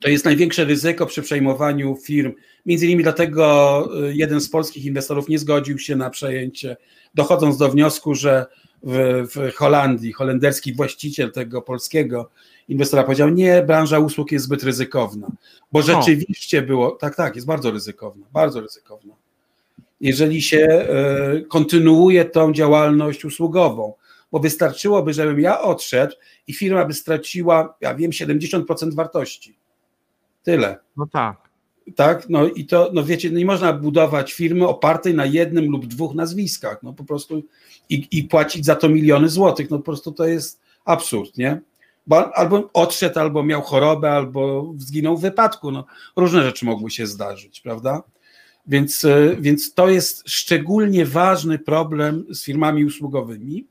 [0.00, 2.32] To jest największe ryzyko przy przejmowaniu firm.
[2.66, 6.76] Między innymi dlatego y, jeden z polskich inwestorów nie zgodził się na przejęcie,
[7.14, 8.46] dochodząc do wniosku, że
[8.82, 12.30] w, w Holandii holenderski właściciel tego polskiego
[12.68, 15.28] inwestora powiedział: Nie, branża usług jest zbyt ryzykowna,
[15.72, 19.14] bo rzeczywiście było, tak, tak, jest bardzo ryzykowna, bardzo ryzykowna.
[20.00, 23.94] Jeżeli się e, kontynuuje tą działalność usługową,
[24.32, 26.14] bo wystarczyłoby, żebym ja odszedł
[26.46, 29.58] i firma by straciła, ja wiem, 70% wartości.
[30.42, 30.78] Tyle.
[30.96, 31.48] No tak.
[31.96, 36.14] Tak, no i to, no wiecie, nie można budować firmy opartej na jednym lub dwóch
[36.14, 37.42] nazwiskach, no po prostu
[37.88, 41.60] i, i płacić za to miliony złotych, no po prostu to jest absurd, nie?
[42.06, 45.84] Bo albo odszedł, albo miał chorobę, albo zginął w wypadku, no
[46.16, 48.02] różne rzeczy mogły się zdarzyć, prawda?
[48.66, 53.66] Więc, e, więc to jest szczególnie ważny problem z firmami usługowymi,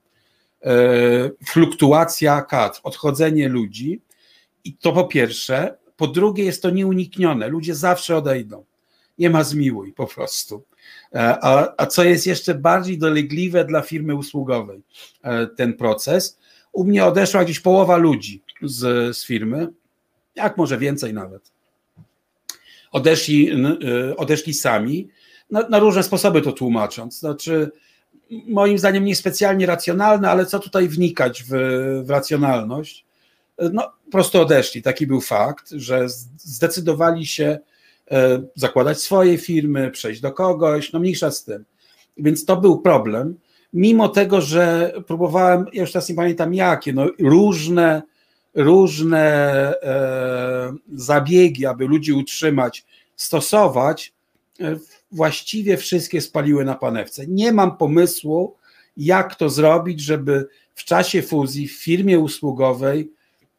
[1.48, 4.02] fluktuacja kadr, odchodzenie ludzi.
[4.64, 8.66] I to po pierwsze, po drugie jest to nieuniknione, ludzie zawsze odejdą,
[9.18, 10.64] nie ma zmiłuj po prostu.
[11.16, 14.82] E, a, a co jest jeszcze bardziej dolegliwe dla firmy usługowej,
[15.58, 16.40] ten proces,
[16.72, 19.68] u mnie odeszła gdzieś połowa ludzi z, z firmy,
[20.36, 21.52] jak może więcej nawet.
[22.92, 23.52] Odeszli,
[24.18, 25.10] odeszli sami,
[25.52, 27.20] na, na, różne sposoby to tłumacząc.
[27.20, 27.72] Znaczy,
[28.48, 31.52] moim zdaniem niespecjalnie racjonalne, ale co tutaj wnikać w,
[32.04, 33.06] w racjonalność?
[33.74, 34.82] No, prosto odeszli.
[34.82, 37.60] Taki był fakt, że zdecydowali się
[38.12, 41.66] e, zakładać swoje firmy, przejść do kogoś, no mniejsza z tym.
[42.18, 43.38] Więc to był problem.
[43.74, 48.02] Mimo tego, że próbowałem, ja już teraz nie pamiętam jakie, no różne
[48.58, 49.24] różne
[49.84, 54.14] e, zabiegi, aby ludzi utrzymać, stosować,
[54.60, 54.76] e,
[55.12, 57.28] właściwie wszystkie spaliły na panewce.
[57.28, 58.56] Nie mam pomysłu,
[58.98, 63.12] jak to zrobić, żeby w czasie fuzji w firmie usługowej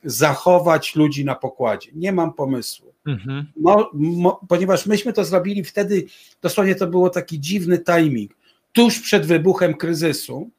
[0.05, 1.91] zachować ludzi na pokładzie.
[1.95, 2.93] Nie mam pomysłu.
[3.07, 3.47] Mhm.
[3.57, 6.05] Mo, mo, ponieważ myśmy to zrobili wtedy,
[6.43, 8.37] dosłownie to było taki dziwny timing,
[8.73, 10.51] tuż przed wybuchem kryzysu,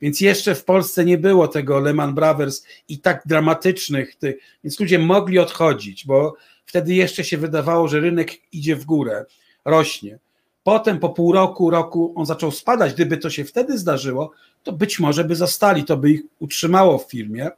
[0.00, 4.98] więc jeszcze w Polsce nie było tego Lehman Brothers i tak dramatycznych, tych, więc ludzie
[4.98, 6.34] mogli odchodzić, bo
[6.66, 9.24] wtedy jeszcze się wydawało, że rynek idzie w górę,
[9.64, 10.18] rośnie.
[10.64, 12.94] Potem po pół roku, roku on zaczął spadać.
[12.94, 14.30] Gdyby to się wtedy zdarzyło,
[14.62, 17.50] to być może by zostali, to by ich utrzymało w firmie,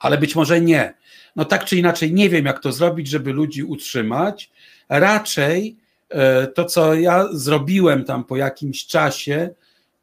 [0.00, 0.94] ale być może nie.
[1.36, 4.50] No tak czy inaczej, nie wiem, jak to zrobić, żeby ludzi utrzymać.
[4.88, 5.76] Raczej
[6.08, 9.50] e, to, co ja zrobiłem tam po jakimś czasie,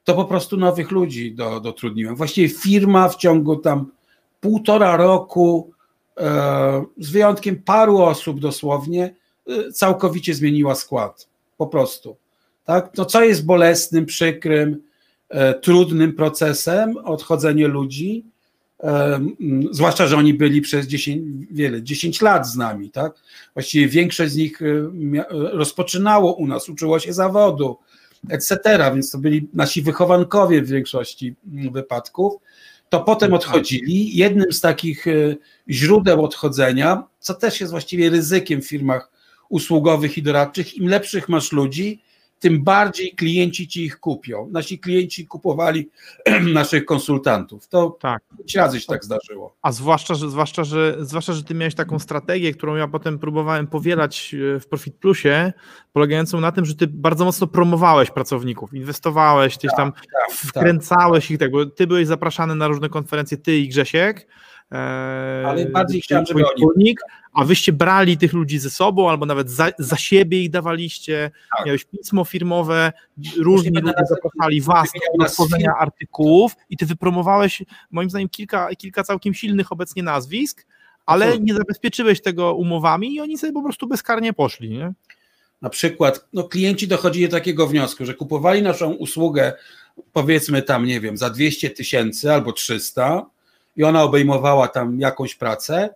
[0.04, 2.16] to po prostu nowych ludzi do, dotrudniłem.
[2.16, 3.92] Właściwie firma w ciągu tam
[4.42, 5.72] półtora roku,
[6.18, 9.16] e, z wyjątkiem paru osób dosłownie,
[9.48, 11.28] e, całkowicie zmieniła skład.
[11.58, 12.18] Po prostu.
[12.66, 12.92] Tak?
[12.92, 14.82] To co jest bolesnym, przykrym,
[15.30, 18.26] e, trudnym procesem, odchodzenie ludzi,
[18.84, 19.20] e,
[19.72, 23.14] zwłaszcza, że oni byli przez 10, wiele, 10 lat z nami, tak?
[23.54, 27.78] Właściwie większość z nich e, e, rozpoczynało u nas, uczyło się zawodu,
[28.30, 28.60] etc.,
[28.94, 31.36] więc to byli nasi wychowankowie w większości
[31.72, 32.34] wypadków,
[32.90, 33.40] to potem tak.
[33.40, 34.18] odchodzili.
[34.18, 35.12] Jednym z takich e,
[35.70, 39.12] źródeł odchodzenia, co też jest właściwie ryzykiem w firmach
[39.50, 42.02] usługowych i doradczych, im lepszych masz ludzi,
[42.40, 44.50] tym bardziej klienci ci ich kupią.
[44.52, 45.90] Nasi klienci kupowali
[46.54, 47.68] naszych konsultantów.
[47.68, 48.24] To tak.
[48.56, 49.56] razy się tak zdarzyło.
[49.62, 53.68] A zwłaszcza że, zwłaszcza, że, zwłaszcza, że ty miałeś taką strategię, którą ja potem próbowałem
[53.68, 55.54] powielać e, w Profit Plusie,
[55.94, 60.38] polegającą na tym, że ty bardzo mocno promowałeś pracowników, inwestowałeś, tyś tak, tam tak, tak.
[60.38, 61.32] wkręcałeś tak.
[61.32, 64.28] ich, tak, bo ty byłeś zapraszany na różne konferencje, ty i Grzesiek,
[65.46, 66.44] Ale bardziej chciałem, żeby
[66.76, 66.96] oni...
[67.34, 71.66] A wyście brali tych ludzi ze sobą, albo nawet za, za siebie ich dawaliście, tak.
[71.66, 72.94] miałeś pismo firmowe,
[73.38, 74.90] różni ludzie zapraszali was
[75.20, 80.66] do tworzenia artykułów i ty wypromowałeś moim zdaniem kilka, kilka całkiem silnych obecnie nazwisk,
[81.06, 84.94] ale nie zabezpieczyłeś tego umowami i oni sobie po prostu bezkarnie poszli, nie?
[85.62, 89.54] Na przykład, no klienci dochodzili do takiego wniosku, że kupowali naszą usługę,
[90.14, 93.26] powiedzmy tam, nie wiem, za 200 tysięcy albo 300,
[93.78, 95.90] i ona obejmowała tam jakąś pracę,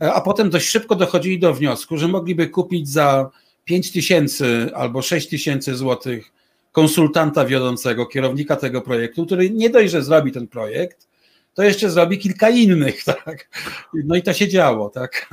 [0.00, 3.30] e, a potem dość szybko dochodzili do wniosku, że mogliby kupić za
[3.64, 6.32] 5 tysięcy albo 6 tysięcy złotych
[6.72, 11.08] konsultanta wiodącego, kierownika tego projektu, który nie dość, że zrobi ten projekt,
[11.54, 13.48] to jeszcze zrobi kilka innych, tak?
[13.94, 15.28] No i to się działo, tak?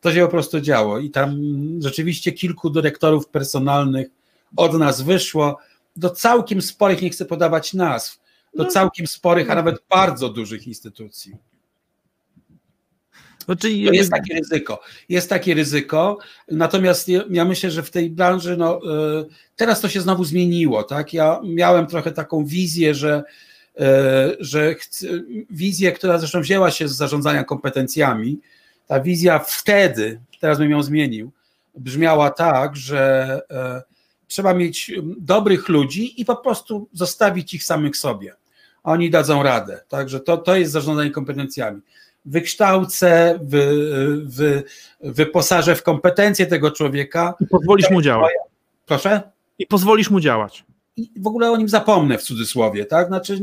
[0.00, 1.40] To się po prostu działo i tam
[1.78, 4.08] rzeczywiście kilku dyrektorów personalnych
[4.56, 5.58] od nas wyszło
[5.96, 8.19] do całkiem sporych, nie chcę podawać nazw,
[8.54, 8.70] do No.
[8.70, 11.36] całkiem sporych, a nawet bardzo dużych instytucji.
[13.48, 14.80] No, To jest takie ryzyko.
[15.08, 16.18] Jest takie ryzyko,
[16.50, 18.80] natomiast ja- myślę, że w tej branży, no,
[19.20, 19.26] y,
[19.56, 21.12] teraz to się znowu zmieniło, tak?
[21.14, 23.22] Ja miałem trochę taką wizję, że,
[23.80, 23.84] y,
[24.40, 25.06] że chcę,
[25.50, 28.38] wizję, która zresztą wzięła się z zarządzania kompetencjami,
[28.86, 31.30] ta wizja wtedy, teraz bym ją zmienił,
[31.74, 33.82] brzmiała tak, że e,
[34.28, 38.34] trzeba mieć dobrych ludzi i po prostu zostawić ich samych sobie.
[38.84, 39.80] Oni dadzą radę.
[39.88, 41.80] Także to, to jest zarządzanie kompetencjami.
[42.24, 43.86] Wykształcę, wy,
[44.24, 44.62] wy,
[45.00, 47.34] wyposażę w kompetencje tego człowieka.
[47.40, 48.32] I pozwolisz mu działać.
[48.86, 49.22] Proszę?
[49.58, 50.64] I pozwolisz mu działać.
[50.96, 53.06] i w ogóle o nim zapomnę w cudzysłowie, tak?
[53.06, 53.40] Znaczy,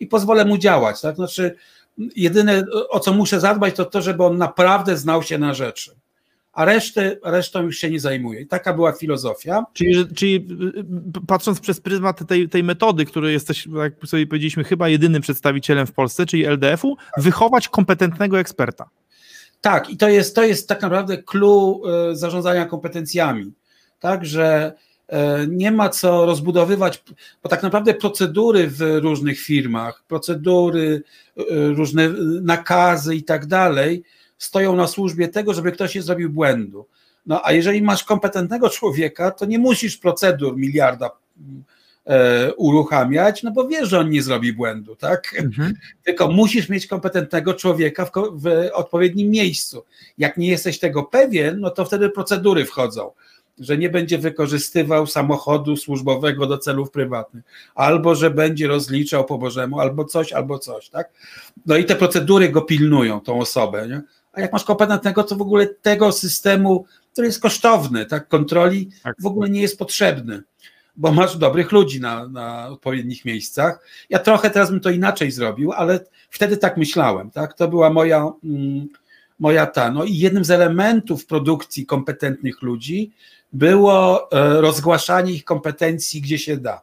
[0.00, 1.16] i pozwolę mu działać, tak?
[1.16, 1.56] Znaczy,
[2.16, 5.90] jedyne o co muszę zadbać, to to, żeby on naprawdę znał się na rzeczy.
[6.58, 8.40] A resztę, resztą już się nie zajmuje.
[8.40, 9.64] I taka była filozofia.
[9.72, 10.78] Czyli, czyli y,
[11.18, 15.86] y, patrząc przez pryzmat tej, tej metody, której jesteś, jak sobie powiedzieliśmy, chyba jedynym przedstawicielem
[15.86, 18.88] w Polsce, czyli LDF-u, wychować kompetentnego eksperta.
[19.60, 23.52] Tak, i to jest, to jest tak naprawdę clue e, zarządzania kompetencjami.
[24.00, 24.72] Tak, że
[25.48, 27.04] nie ma co rozbudowywać,
[27.42, 31.02] bo tak naprawdę procedury w różnych firmach, procedury,
[31.50, 32.08] różne
[32.42, 34.02] nakazy i tak dalej,
[34.38, 36.86] stoją na służbie tego, żeby ktoś nie zrobił błędu.
[37.26, 41.10] No a jeżeli masz kompetentnego człowieka, to nie musisz procedur miliarda
[42.06, 45.34] e, uruchamiać, no bo wiesz, że on nie zrobi błędu, tak?
[46.04, 49.84] Tylko musisz mieć kompetentnego człowieka w, w odpowiednim miejscu.
[50.18, 53.10] Jak nie jesteś tego pewien, no to wtedy procedury wchodzą,
[53.60, 59.80] że nie będzie wykorzystywał samochodu służbowego do celów prywatnych, albo że będzie rozliczał po Bożemu,
[59.80, 61.10] albo coś, albo coś, tak?
[61.66, 64.02] No i te procedury go pilnują, tą osobę, nie?
[64.38, 69.16] A jak masz kompetentnego, to w ogóle tego systemu, który jest kosztowny, tak, kontroli Tak.
[69.18, 70.42] w ogóle nie jest potrzebny,
[70.96, 73.80] bo masz dobrych ludzi na, na odpowiednich miejscach.
[74.10, 78.32] Ja trochę teraz bym to inaczej zrobił, ale wtedy tak myślałem, tak, to była moja,
[78.44, 78.88] mm,
[79.38, 83.12] moja ta, no i jednym z elementów produkcji kompetentnych ludzi
[83.52, 86.80] było e, rozgłaszanie ich kompetencji, gdzie się da.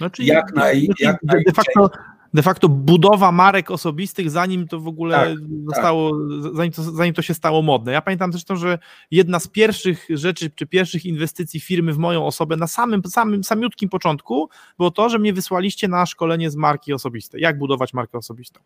[0.00, 1.90] No, czyli Jak naj- znaczy, jak de, facto,
[2.34, 6.12] de facto budowa marek osobistych, zanim to w ogóle Tak, zostało,
[6.52, 7.92] zanim, to, zanim to się stało modne.
[7.92, 8.78] Ja pamiętam zresztą, że
[9.10, 13.88] jedna z pierwszych rzeczy, czy pierwszych inwestycji firmy w moją osobę na samym, samym samiutkim
[13.88, 17.40] początku było to, że mnie wysłaliście na szkolenie z marki osobistej.
[17.40, 18.60] Jak budować markę osobistą?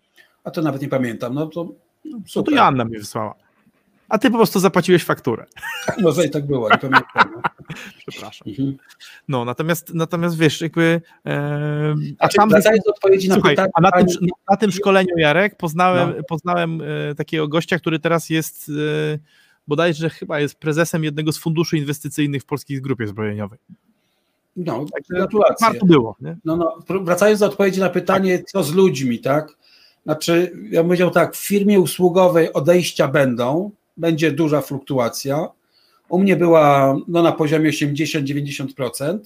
[0.45, 1.69] A to nawet nie pamiętam, no to
[2.05, 2.51] no, No to.
[2.51, 3.35] Joanna mnie wysłała.
[4.15, 5.47] A ty po prostu zapłaciłeś fakturę.
[6.03, 7.43] Może i tak było, nie pamiętam.
[8.07, 8.49] Przepraszam.
[8.49, 8.77] Mhm.
[9.29, 11.01] No, natomiast, natomiast wiesz, jakby.
[11.27, 12.49] E, a Znaczy, tam.
[12.49, 16.15] wracając do odpowiedzi na Słuchaj, pytanie, a na tym, pani- na tym szkoleniu, Jarek, poznałem,
[16.17, 16.23] No.
[16.29, 18.69] poznałem e, takiego gościa, który teraz jest
[19.15, 19.19] e,
[19.69, 23.59] bodajże chyba jest prezesem jednego z funduszy inwestycyjnych w polskiej grupie zbrojeniowej.
[24.57, 25.67] no, gratulacje.
[25.67, 26.17] Warto było.
[26.21, 26.37] Nie?
[26.45, 29.49] No, no, wracając do odpowiedzi na pytanie, co z ludźmi, tak?
[30.05, 35.49] Znaczy, ja bym powiedział tak, w firmie usługowej odejścia będą, będzie duża fluktuacja.
[36.09, 39.19] U mnie była no, na poziomie 80-90%.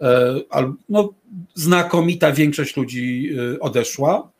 [0.00, 0.40] E,
[0.88, 1.14] no,
[1.54, 4.30] znakomita większość ludzi e, odeszła.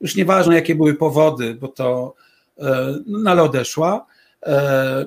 [0.00, 2.14] Już nieważne, jakie były powody, bo to,
[2.58, 4.06] e, no ale odeszła.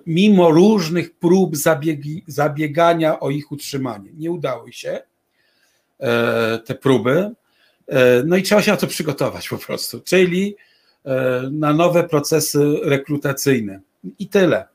[0.06, 4.10] Mimo różnych prób zabiegi, zabiegania o ich utrzymanie.
[4.14, 5.02] Nie udały się
[6.66, 7.32] te próby.
[8.26, 10.56] No i trzeba się na to przygotować po prostu, czyli
[11.52, 13.80] na nowe procesy rekrutacyjne.
[14.20, 14.66] I tyle.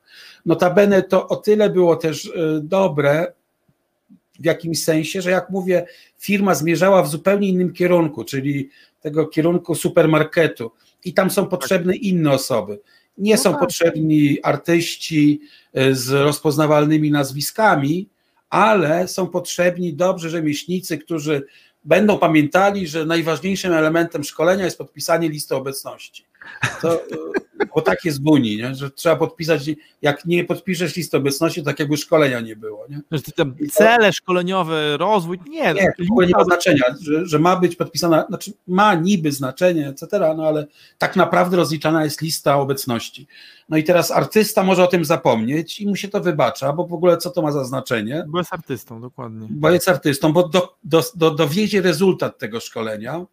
[0.47, 2.31] Notabene to o tyle było też e,
[2.63, 3.33] dobre
[4.41, 5.87] w jakimś sensie, że jak mówię,
[6.19, 8.71] firma zmierzała w zupełnie innym kierunku, czyli
[9.01, 10.71] tego kierunku supermarketu
[11.05, 12.81] i tam są potrzebne inne osoby.
[13.19, 13.61] Nie No są tak.
[13.61, 15.41] potrzebni artyści
[15.75, 18.09] e, z rozpoznawalnymi nazwiskami,
[18.51, 21.43] ale są potrzebni dobrzy rzemieślnicy, którzy
[21.85, 26.25] będą pamiętali, że najważniejszym elementem szkolenia jest podpisanie listy obecności.
[26.81, 27.03] To,
[27.75, 28.75] bo tak jest w Unii, nie?
[28.75, 29.71] że trzeba podpisać,
[30.03, 32.87] jak nie podpiszesz listy obecności, to tak jakby szkolenia nie było.
[32.89, 33.21] Nie?
[33.37, 35.39] Tam cele szkoleniowe, rozwój.
[35.49, 38.95] Nie, Nie, to w ogóle nie ma znaczenia, że, że ma być podpisana, znaczy ma
[38.95, 40.67] niby znaczenie, etc., no ale
[40.99, 43.27] tak naprawdę rozliczana jest lista obecności.
[43.69, 46.93] No i teraz artysta może o tym zapomnieć i mu się to wybacza, bo w
[46.93, 48.25] ogóle co to ma za znaczenie?
[48.29, 49.49] Bo jest artystą, dokładnie.
[49.51, 53.27] bo jest artystą, bo do, do, do, dowiezie rezultat tego szkolenia,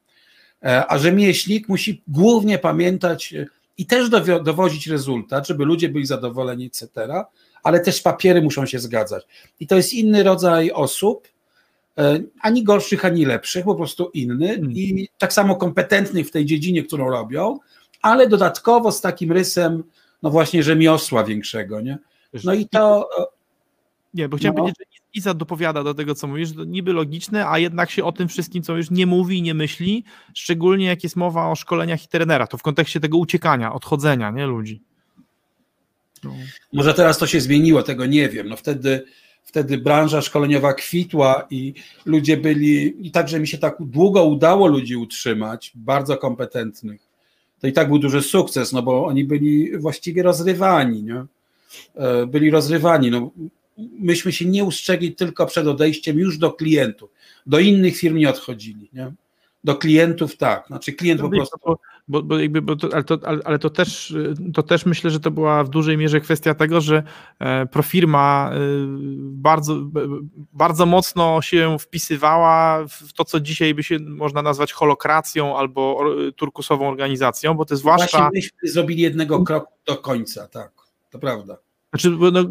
[0.62, 3.45] a rzemieślnik musi głównie pamiętać e,
[3.78, 4.10] i też
[4.43, 6.88] dowozić rezultat, żeby ludzie byli zadowoleni, etc.,
[7.64, 9.28] ale też papiery muszą się zgadzać.
[9.60, 11.28] I to jest inny rodzaj osób,
[11.97, 14.72] e, ani gorszych, ani lepszych, po prostu inny Hmm.
[14.72, 17.60] i tak samo kompetentnych w tej dziedzinie, którą robią,
[18.01, 19.84] ale dodatkowo z takim rysem,
[20.24, 21.97] no właśnie rzemiosła większego, nie?
[22.43, 23.26] No i to, e,
[24.14, 24.62] Nie, bo chciałem No.
[24.62, 28.03] powiedzieć, że Iza dopowiada do tego, co mówisz, że to niby logiczne, a jednak się
[28.03, 30.03] o tym wszystkim, co już nie mówi i nie myśli,
[30.34, 34.45] szczególnie jak jest mowa o szkoleniach i trenerach, to w kontekście tego uciekania, odchodzenia, nie,
[34.47, 34.82] ludzi.
[36.24, 36.34] No.
[36.74, 38.49] Może teraz to się zmieniło, tego nie wiem.
[38.49, 39.05] No wtedy,
[39.43, 41.74] wtedy branża szkoleniowa kwitła i
[42.05, 47.01] ludzie byli, i także mi się tak długo udało ludzi utrzymać, bardzo kompetentnych.
[47.62, 51.26] To i tak był duży sukces, no bo oni byli właściwie rozrywani, nie?
[51.95, 53.12] E, Byli rozrywani.
[53.12, 53.32] No,
[54.00, 57.10] myśmy się nie ustrzegli tylko przed odejściem już do klientów.
[57.46, 59.12] Do innych firm nie odchodzili, nie?
[59.64, 60.68] Do klientów tak.
[60.68, 61.58] Znaczy klient po prostu.
[61.66, 64.14] Bo, bo, bo jakby, bo to, ale, to, ale, ale to, też,
[64.54, 67.04] to też myślę, że to była w dużej mierze kwestia tego, że
[67.40, 68.58] e, Profirma y,
[69.20, 70.08] bardzo, b-
[70.54, 76.34] bardzo mocno się wpisywała w to, co dzisiaj by się można nazwać holokracją albo or-
[76.36, 78.18] turkusową organizacją, bo to jest zwłaszcza...
[78.18, 80.72] Właśnie myśmy zrobili jednego kroku do końca, tak.
[81.10, 81.58] To prawda.
[81.94, 82.44] Znaczy, no,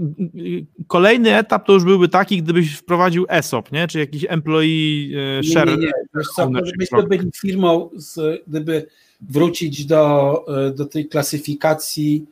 [0.86, 3.88] kolejny etap to już byłby taki, gdybyś wprowadził ESOP, nie?
[3.88, 5.68] czy jakiś employee e, Nie, share.
[5.68, 5.92] nie, nie.
[6.14, 6.50] Wiesz co,
[6.90, 7.08] program.
[7.08, 8.86] byli firmą, z, gdyby
[9.20, 12.26] wrócić do, e, do tej klasyfikacji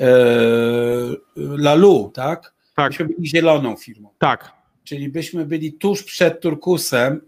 [0.00, 0.06] e,
[1.36, 2.54] LALU, tak?
[2.76, 4.52] Tak, Myśmy byli zieloną firmą, tak.
[4.84, 7.20] czyli byśmy byli tuż przed Turkusem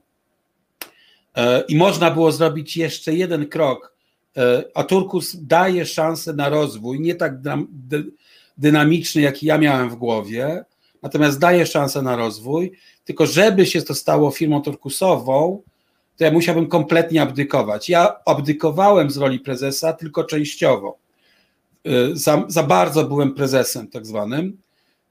[1.36, 3.94] e, i można było zrobić jeszcze jeden krok,
[4.36, 7.66] e, a Turkus daje szansę na rozwój, nie tak dram-
[8.58, 10.64] dynamiczny, jaki ja miałem w głowie,
[11.02, 12.72] natomiast daje szansę na rozwój,
[13.04, 15.62] tylko żeby się to stało firmą turkusową,
[16.16, 17.88] to ja musiałbym kompletnie abdykować.
[17.88, 20.98] Ja abdykowałem z roli prezesa tylko częściowo.
[21.86, 24.58] Y, Za, za bardzo byłem prezesem tak zwanym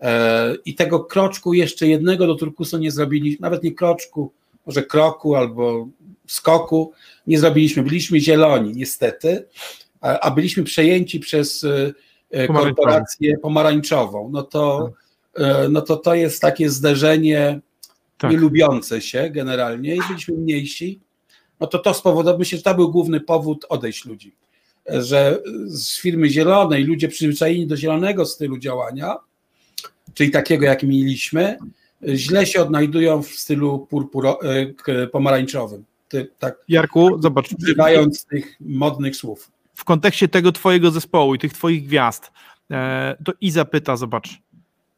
[0.01, 4.31] e, i tego kroczku jeszcze jednego do turkusu nie zrobiliśmy, nawet nie kroczku,
[4.65, 5.87] może kroku albo
[6.27, 6.91] skoku
[7.27, 7.83] nie zrobiliśmy.
[7.83, 9.45] Byliśmy zieloni niestety,
[10.01, 11.93] a, byliśmy przejęci przez y.
[12.47, 14.29] korporację pomarańczową.
[14.31, 14.91] No to,
[15.35, 17.59] e, no to to jest takie zderzenie
[18.17, 18.31] Tak.
[18.31, 20.99] nie lubiące się generalnie i byliśmy mniejsi,
[21.59, 24.35] no to to spowodowało, myślę, że to był główny powód odejść ludzi,
[24.85, 29.15] że z firmy zielonej ludzie przyzwyczajeni do zielonego stylu działania,
[30.13, 31.57] czyli takiego jak mieliśmy,
[32.07, 34.39] źle się odnajdują w stylu purpuro,
[34.87, 39.51] e, pomarańczowym, Ty, tak Jarku, zobacz, używając tych modnych słów.
[39.73, 42.31] W kontekście tego twojego zespołu i tych twoich gwiazd,
[42.71, 44.29] e, to Iza pyta, zobacz,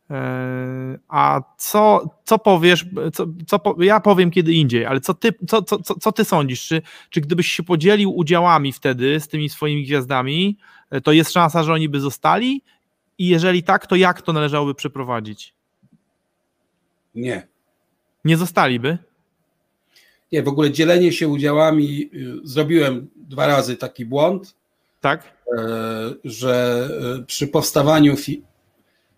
[0.10, 5.34] e, a co, co powiesz, co, co po, ja powiem kiedy indziej, ale co ty,
[5.48, 9.50] co, co, co, co ty sądzisz, czy, czy gdybyś się podzielił udziałami wtedy z tymi
[9.50, 10.58] swoimi gwiazdami,
[10.90, 12.62] e, to jest szansa, że oni by zostali
[13.18, 15.54] i jeżeli tak, to jak to należałoby przeprowadzić?
[17.16, 17.48] Nie.
[18.26, 18.98] Nie zostaliby?
[20.32, 24.56] Nie, w ogóle dzielenie się udziałami, y, zrobiłem dwa razy taki błąd,
[25.06, 25.24] Tak?
[25.24, 25.62] e,
[26.24, 26.88] że
[27.20, 28.16] e, przy powstawaniu,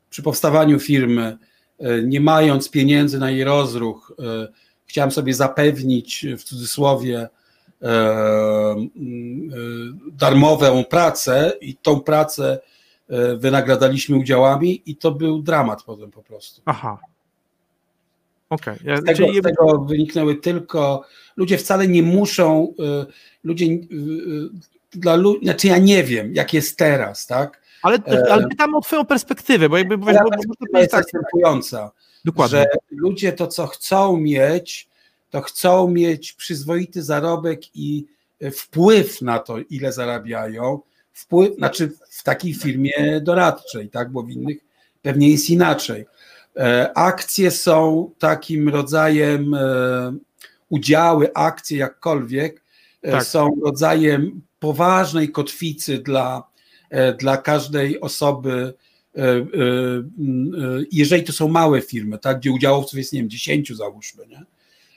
[0.10, 1.38] przy powstawaniu firmy,
[1.80, 4.14] e, nie mając pieniędzy na jej rozruch,
[4.86, 7.28] chciałem sobie zapewnić w cudzysłowie
[10.12, 12.60] darmową pracę i tą pracę
[13.38, 16.62] wynagradaliśmy udziałami i to był dramat potem po prostu.
[16.66, 17.00] Aha.
[18.50, 18.78] Okej.
[18.84, 21.04] Ja- Z tego, czyli- z tego wyniknęły tylko.
[21.38, 22.74] Ludzie wcale nie muszą.
[23.44, 23.66] Ludzie.
[25.00, 27.62] Dla ludzi, znaczy ja nie wiem, jak jest teraz, tak?
[27.82, 30.14] Ale, e, ale pytam o twoją perspektywę, bo jakby bo, bo,
[30.74, 31.92] bo, jest tak, następująca,
[32.26, 32.58] dokładnie.
[32.60, 34.90] że ludzie to, co chcą mieć,
[35.30, 38.06] to chcą mieć przyzwoity zarobek i
[38.44, 40.80] y, wpływ na to, ile zarabiają.
[41.14, 44.12] Wpływ, znaczy w takiej firmie doradczej, tak?
[44.12, 44.58] Bo w innych
[45.02, 46.06] pewnie jest inaczej.
[46.58, 49.58] E, Akcje są takim rodzajem, e,
[50.70, 52.62] udziały, akcje, jakkolwiek, e,
[53.12, 53.24] Tak.
[53.26, 56.44] są rodzajem poważnej kotwicy dla,
[56.90, 58.74] e, dla każdej osoby.
[59.18, 59.46] e, e, e,
[60.92, 64.46] Jeżeli to są małe firmy, tak, gdzie udziałowców jest, nie wiem, 10 załóżmy, nie?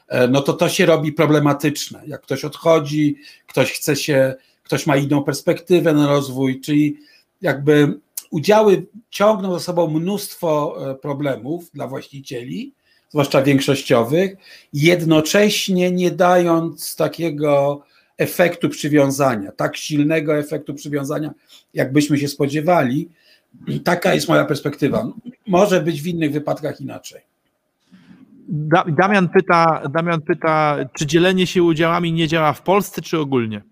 [0.08, 2.02] E, no to to się robi problematyczne.
[2.06, 6.96] Jak ktoś odchodzi, ktoś chce się, ktoś ma inną perspektywę na rozwój, czyli
[7.42, 8.00] jakby
[8.30, 12.74] udziały ciągną za sobą mnóstwo e, problemów dla właścicieli,
[13.08, 14.36] zwłaszcza większościowych,
[14.72, 17.82] jednocześnie nie dając takiego
[18.20, 21.30] efektu przywiązania, tak silnego efektu przywiązania,
[21.74, 23.08] jakbyśmy się spodziewali.
[23.84, 25.06] Taka jest moja perspektywa.
[25.46, 27.20] Może być w innych wypadkach inaczej.
[28.48, 33.62] Da, Damian, pyta, Damian pyta, czy dzielenie się udziałami nie działa w Polsce, czy ogólnie?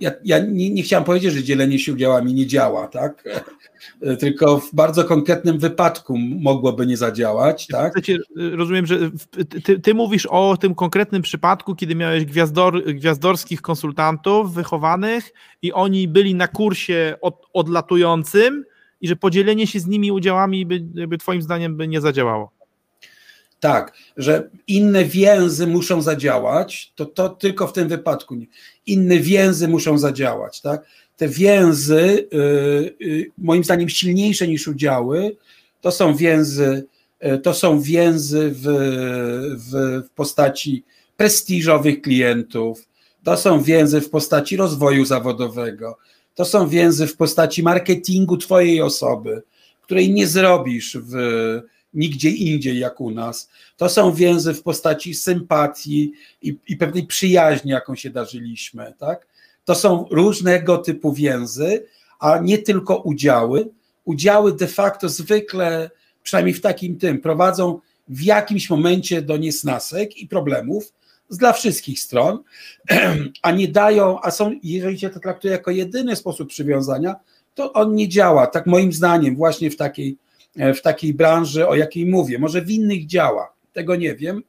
[0.00, 3.24] Ja, ja nie, nie, chciałem powiedzieć, że dzielenie się udziałami nie działa, tak?
[4.18, 7.94] Tylko w bardzo konkretnym wypadku mogłoby nie zadziałać, tak?
[8.36, 8.98] rozumiem, że
[9.64, 16.08] ty, ty, mówisz o tym konkretnym przypadku, kiedy miałeś gwiazdor, gwiazdorskich konsultantów wychowanych i oni
[16.08, 18.64] byli na kursie od, odlatującym
[19.00, 22.57] i że podzielenie się z nimi udziałami by, by twoim zdaniem by nie zadziałało.
[23.60, 28.36] Tak, że inne więzy muszą zadziałać, to, to tylko w tym wypadku.
[28.86, 30.86] Inne więzy muszą zadziałać, tak?
[31.16, 35.36] Te więzy, yy, yy, moim zdaniem, silniejsze niż udziały,
[35.80, 36.86] to są więzy,
[37.22, 38.62] yy, to są więzy w,
[39.56, 40.84] w, w postaci
[41.16, 42.88] prestiżowych klientów,
[43.24, 45.98] to są więzy w postaci rozwoju zawodowego,
[46.34, 49.42] to są więzy w postaci marketingu Twojej osoby,
[49.82, 51.14] której nie zrobisz w
[51.98, 53.48] nigdzie indziej jak u nas.
[53.76, 58.94] To są więzy w postaci sympatii i, i pewnej przyjaźni, jaką się darzyliśmy.
[58.98, 59.26] Tak?
[59.64, 61.86] To są różnego typu więzy,
[62.18, 63.68] a nie tylko udziały.
[64.04, 65.90] Udziały de facto zwykle,
[66.22, 70.92] przynajmniej w takim tym, prowadzą w jakimś momencie do niesnasek i problemów
[71.30, 72.42] dla wszystkich stron,
[73.42, 77.16] a nie dają, a są, jeżeli się to traktuje jako jedyny sposób przywiązania,
[77.54, 78.46] to on nie działa.
[78.46, 80.18] Tak moim zdaniem, właśnie w takiej
[80.74, 82.38] w takiej branży, o jakiej mówię.
[82.38, 84.42] Może w innych działa, tego nie wiem,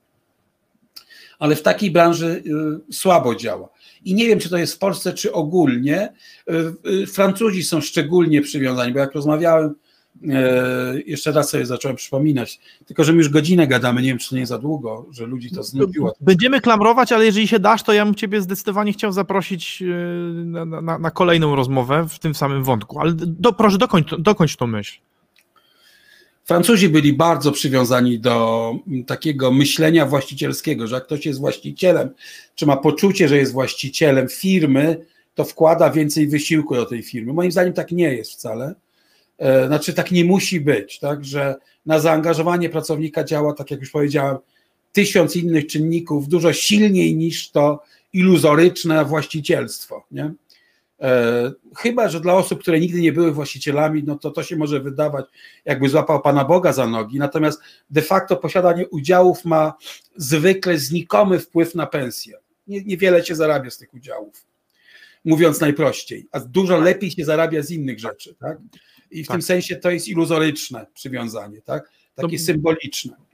[1.39, 2.43] ale w takiej branży
[2.89, 3.69] y, słabo działa.
[4.05, 6.13] I nie wiem, czy to jest w Polsce, czy ogólnie.
[6.49, 9.75] Y, y, Francuzi są szczególnie przywiązani, bo jak rozmawiałem,
[10.29, 14.35] e, jeszcze raz sobie zacząłem przypominać, tylko że my już godzinę gadamy, nie wiem, czy
[14.35, 16.13] nie za długo, że ludzi to znudziło.
[16.21, 19.83] Będziemy klamrować, ale jeżeli się dasz, to ja bym Ciebie zdecydowanie chciał zaprosić
[20.45, 22.99] na, na, na kolejną rozmowę w tym samym wątku.
[22.99, 24.99] Ale do, proszę, dokończ, dokończ tą myśl.
[26.49, 28.73] Francuzi byli bardzo przywiązani do
[29.07, 32.09] takiego myślenia właścicielskiego, że jak ktoś jest właścicielem,
[32.55, 37.33] czy ma poczucie, że jest właścicielem firmy, to wkłada więcej wysiłku do tej firmy.
[37.33, 38.75] Moim zdaniem tak nie jest wcale.
[39.37, 43.91] E, znaczy, tak nie musi być, tak, że na zaangażowanie pracownika działa, tak jak już
[43.91, 44.37] powiedziałem,
[44.91, 47.83] tysiąc innych czynników, dużo silniej niż to
[48.13, 50.05] iluzoryczne właścicielstwo.
[50.11, 50.33] Nie?
[51.01, 54.79] E, chyba, że dla osób, które nigdy nie były właścicielami, no to to się może
[54.79, 55.25] wydawać,
[55.65, 57.19] jakby złapał Pana Boga za nogi.
[57.19, 59.73] Natomiast de facto posiadanie udziałów ma
[60.15, 62.37] zwykle znikomy wpływ na pensję.
[62.67, 64.45] Nie, niewiele się zarabia z tych udziałów,
[65.25, 68.35] mówiąc najprościej, a dużo lepiej się zarabia z innych rzeczy.
[68.35, 68.57] Tak?
[69.11, 69.35] I w tak.
[69.35, 71.91] tym sensie to jest iluzoryczne przywiązanie, tak?
[72.15, 72.43] takie to...
[72.43, 73.28] symboliczne.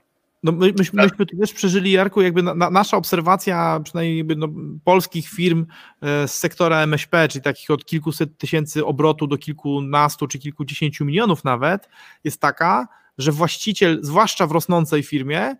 [0.46, 1.18] No my, myśmy, tak.
[1.18, 4.48] myśmy też przeżyli, Jarku, jakby na, na, nasza obserwacja przynajmniej no,
[4.84, 5.66] polskich firm
[6.02, 11.44] e, z sektora MŚP, czyli takich od kilkuset tysięcy obrotu do kilkunastu czy kilkudziesięciu milionów
[11.44, 11.88] nawet,
[12.24, 12.88] jest taka,
[13.18, 15.56] że właściciel, zwłaszcza w rosnącej firmie,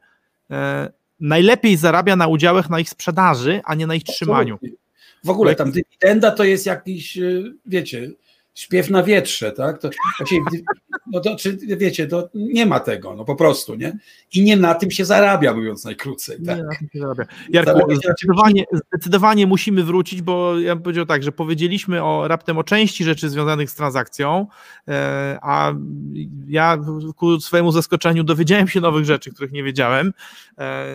[0.51, 4.59] e, najlepiej zarabia na udziałach na ich sprzedaży, a nie na ich trzymaniu.
[5.24, 8.11] W ogóle tam dywidenda to jest jakiś, e, wiecie,
[8.57, 9.78] śpiew na wietrze, tak?
[9.78, 9.90] To,
[11.12, 13.98] no to, czy wiecie, to nie ma tego, no po prostu, nie?
[14.34, 16.36] I nie na tym się zarabia, mówiąc najkrócej.
[16.46, 16.57] Tak?
[16.57, 17.24] Nie na tym się zarabia.
[17.50, 22.59] Jarku, zarabia zdecydowanie, zdecydowanie musimy wrócić, bo ja bym powiedział tak, że powiedzieliśmy o raptem
[22.59, 24.46] o części rzeczy związanych z transakcją,
[24.88, 25.72] e, a
[26.48, 26.78] ja
[27.16, 30.12] ku swojemu zaskoczeniu dowiedziałem się nowych rzeczy, których nie wiedziałem,
[30.59, 30.86] e,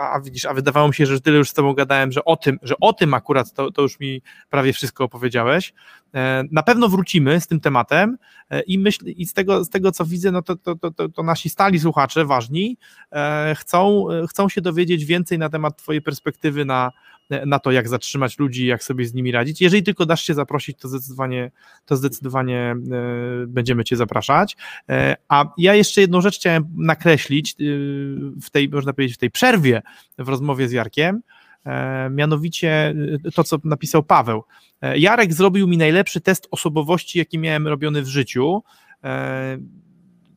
[0.00, 2.58] a widzisz, a wydawało mi się, że tyle już z tobą gadałem, że o tym,
[2.62, 5.72] że o tym akurat to, to już mi prawie wszystko opowiedziałeś.
[6.16, 8.18] E, na pewno wrócimy z tym tematem
[8.50, 11.22] e, i myślę, i z tego, z tego co widzę, no to, to, to, to
[11.22, 12.76] nasi stali słuchacze, ważni,
[13.12, 16.92] e, chcą, chcą się dowiedzieć więcej na temat Twojej perspektywy na,
[17.46, 19.60] na to, jak zatrzymać ludzi, jak sobie z nimi radzić.
[19.60, 21.50] Jeżeli tylko dasz się zaprosić, to zdecydowanie,
[21.84, 22.76] to zdecydowanie
[23.46, 24.56] będziemy Cię zapraszać.
[25.28, 27.54] A ja jeszcze jedną rzecz chciałem nakreślić
[28.42, 29.82] w tej, można powiedzieć, w tej przerwie
[30.18, 31.22] w rozmowie z Jarkiem.
[31.66, 32.94] E, mianowicie
[33.26, 34.42] e, to, co napisał Paweł.
[34.82, 38.62] E, Jarek zrobił mi najlepszy test osobowości, jaki miałem robiony w życiu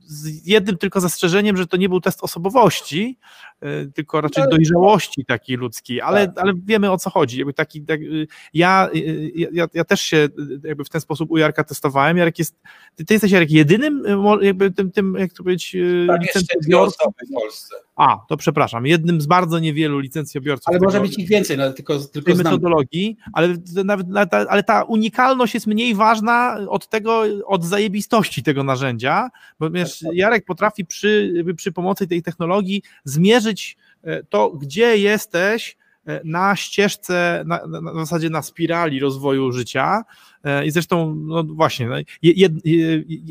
[0.09, 3.17] z jednym tylko zastrzeżeniem, że to nie był test osobowości,
[3.63, 6.37] y, tylko raczej dojrzałości takiej ludzkiej, ale, tak.
[6.37, 7.37] ale wiemy o co chodzi.
[7.37, 10.27] Jakby taki, tak, y, ja, y, ja, ja też się
[10.63, 12.17] jakby w ten sposób u Jarka testowałem.
[12.17, 12.55] Jarek jest,
[12.95, 14.03] ty, ty jesteś Jarek jedynym
[14.41, 15.75] jakby tym, tym jak to powiedzieć,
[16.07, 17.75] tak, licencjobiorcą w Polsce.
[17.99, 20.67] A, to przepraszam, jednym z bardzo niewielu licencjobiorców.
[20.67, 23.55] Ale może być ich więcej, no, tylko, tylko metodologii, ale,
[23.85, 24.07] nawet,
[24.49, 30.45] ale ta unikalność jest mniej ważna od tego, od zajebistości tego narzędzia, bo wiesz, Jarek
[30.45, 35.77] potrafi przy, przy pomocy tej technologii zmierzyć e, to, gdzie jesteś
[36.23, 40.01] na ścieżce, na, na, zasadzie na spirali rozwoju życia.
[40.43, 42.53] E, I zresztą, no właśnie, no, jed,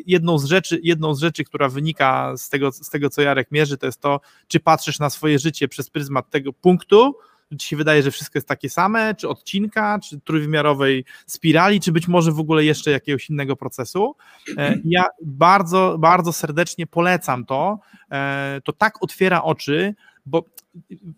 [0.07, 3.79] jedną, z rzeczy, jedną z rzeczy, która wynika z tego, z tego, co Jarek mierzy,
[3.79, 7.15] to jest to, czy patrzysz na swoje życie przez pryzmat tego punktu,
[7.59, 12.09] ci się wydaje, że wszystko jest takie same, czy odcinka, czy trójwymiarowej spirali, czy być
[12.09, 14.17] może w ogóle jeszcze jakiegoś innego procesu.
[14.57, 17.79] E, ja bardzo, bardzo serdecznie polecam to.
[18.13, 19.95] E, to tak otwiera oczy,
[20.29, 20.45] bo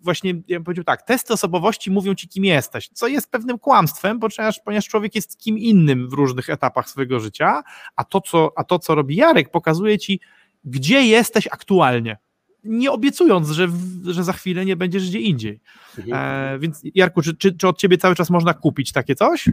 [0.02, 4.20] właśnie ja bym powiedział tak, testy osobowości mówią ci, kim jesteś, co jest pewnym kłamstwem,
[4.20, 7.62] ponieważ, ponieważ człowiek jest kim innym w różnych etapach swojego życia,
[7.96, 10.20] a to, co, a to, co robi Jarek, pokazuje ci,
[10.64, 12.18] gdzie jesteś aktualnie.
[12.64, 13.68] Nie obiecując, że,
[14.04, 15.60] że za chwilę nie będziesz gdzie indziej.
[15.98, 16.54] Mhm.
[16.54, 19.48] E, więc Jarku, czy, czy, czy od ciebie cały czas można kupić takie coś?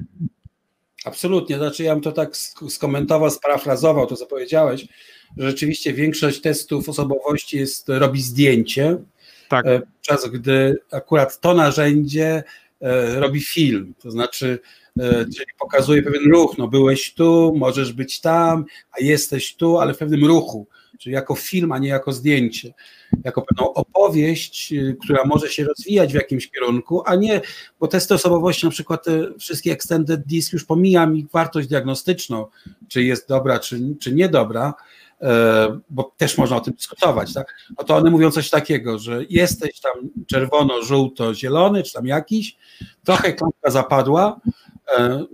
[1.06, 2.38] Absolutnie, znaczy ja bym to tak
[2.70, 4.88] skomentował, sparafrazował to, co powiedziałeś,
[5.38, 8.98] że rzeczywiście większość testów osobowości jest, robi zdjęcie,
[9.50, 9.66] tak.
[9.66, 12.44] E, czas gdy akurat to narzędzie
[12.82, 14.60] e, robi film, to znaczy,
[15.00, 19.94] e, czyli pokazuje pewien ruch, no byłeś tu, możesz być tam, a jesteś tu, ale
[19.94, 20.68] w pewnym ruchu,
[21.00, 22.74] czyli jako film, a nie jako zdjęcie,
[23.24, 27.42] jako pewną opowieść, która może się rozwijać w jakimś kierunku, a nie,
[27.80, 32.46] bo testy osobowości, na przykład te wszystkie extended disk już pomijam ich wartość diagnostyczną,
[32.88, 34.74] czy jest dobra, czy, czy niedobra,
[35.07, 35.07] E,
[35.90, 37.56] bo też można o tym dyskutować, tak?
[37.78, 39.94] No to one mówią coś takiego, że jesteś tam
[40.28, 42.58] czerwono, żółto, zielony, czy tam jakiś,
[43.04, 44.40] trochę klamka zapadła,
[44.98, 45.26] e,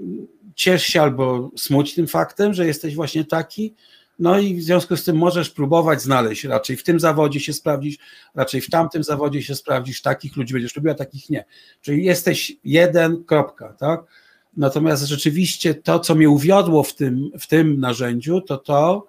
[0.56, 3.76] ciesz się albo smuć tym faktem, że jesteś właśnie taki,
[4.20, 8.00] no i w związku z tym możesz próbować znaleźć, raczej w tym zawodzie się sprawdzić,
[8.36, 11.46] raczej w tamtym zawodzie się sprawdzisz, takich ludzi będziesz lubił, a takich nie.
[11.82, 14.04] Czyli jesteś jeden, kropka, tak?
[14.58, 19.08] Natomiast rzeczywiście to, co mnie uwiodło w tym, w tym narzędziu, to to,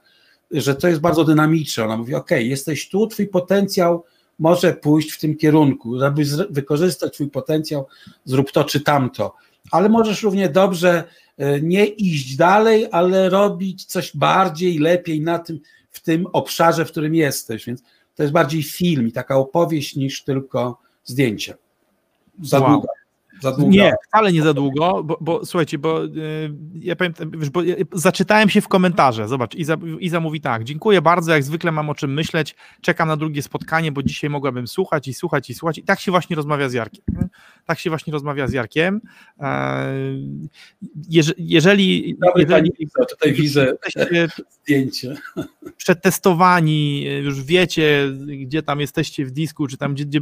[0.60, 1.84] że to jest bardzo dynamiczne.
[1.84, 4.04] Ona mówi: OK, jesteś tu, twój potencjał
[4.38, 7.86] może pójść w tym kierunku, żeby wykorzystać twój potencjał,
[8.24, 9.34] zrób to czy tamto.
[9.70, 11.04] Ale możesz równie dobrze
[11.38, 15.60] e, nie iść dalej, ale robić coś bardziej, lepiej na tym,
[15.90, 17.66] w tym obszarze, w którym jesteś.
[17.66, 17.82] Więc
[18.14, 21.54] to jest bardziej film i taka opowieść niż tylko zdjęcie.
[22.42, 22.70] Za wow.
[22.70, 22.88] długo.
[23.40, 23.70] Za długo.
[23.70, 27.74] Nie, wcale nie za długo, bo, bo słuchajcie, bo yy, ja pamiętam, wiesz, bo ja
[27.92, 31.94] zaczytałem się w komentarze, zobacz, Iza, Iza mówi tak, dziękuję bardzo, jak zwykle mam o
[31.94, 35.82] czym myśleć, czekam na drugie spotkanie, bo dzisiaj mogłabym słuchać i słuchać i słuchać i
[35.82, 37.23] tak się właśnie rozmawia z Jarkiem.
[37.64, 39.00] Tak się właśnie rozmawia z Jarkiem.
[41.08, 42.16] Jeż, jeżeli...
[42.20, 43.72] Dobry jeżeli, pani tutaj widzę
[44.50, 45.16] zdjęcie.
[45.76, 50.20] Przetestowani, już wiecie, gdzie tam jesteście w disku, czy tam, gdzie, gdzie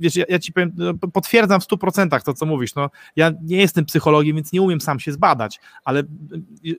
[0.00, 2.74] wiesz, ja, ja ci powiem, no, potwierdzam w 100% to, co mówisz.
[2.74, 6.04] No, ja nie jestem psychologiem, więc nie umiem sam się zbadać, ale y,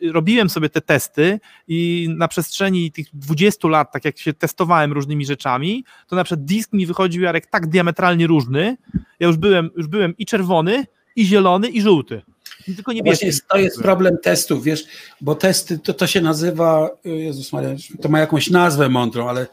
[0.04, 4.94] y, robiłem sobie te testy i na przestrzeni tych 20 lat, tak jak się testowałem
[4.94, 8.78] różnymi rzeczami, to na przykład disk mi wychodził Jarek tak diametralnie różny.
[9.20, 10.86] Ja już byłem, już byłem i czerwony,
[11.16, 12.22] i zielony, i żółty.
[12.66, 14.86] Tylko nie Właśnie to jest problem testów, wiesz,
[15.22, 17.70] bo testy to, to się nazywa, y, Jezus Maria,
[18.02, 19.48] to ma jakąś nazwę mądrą, ale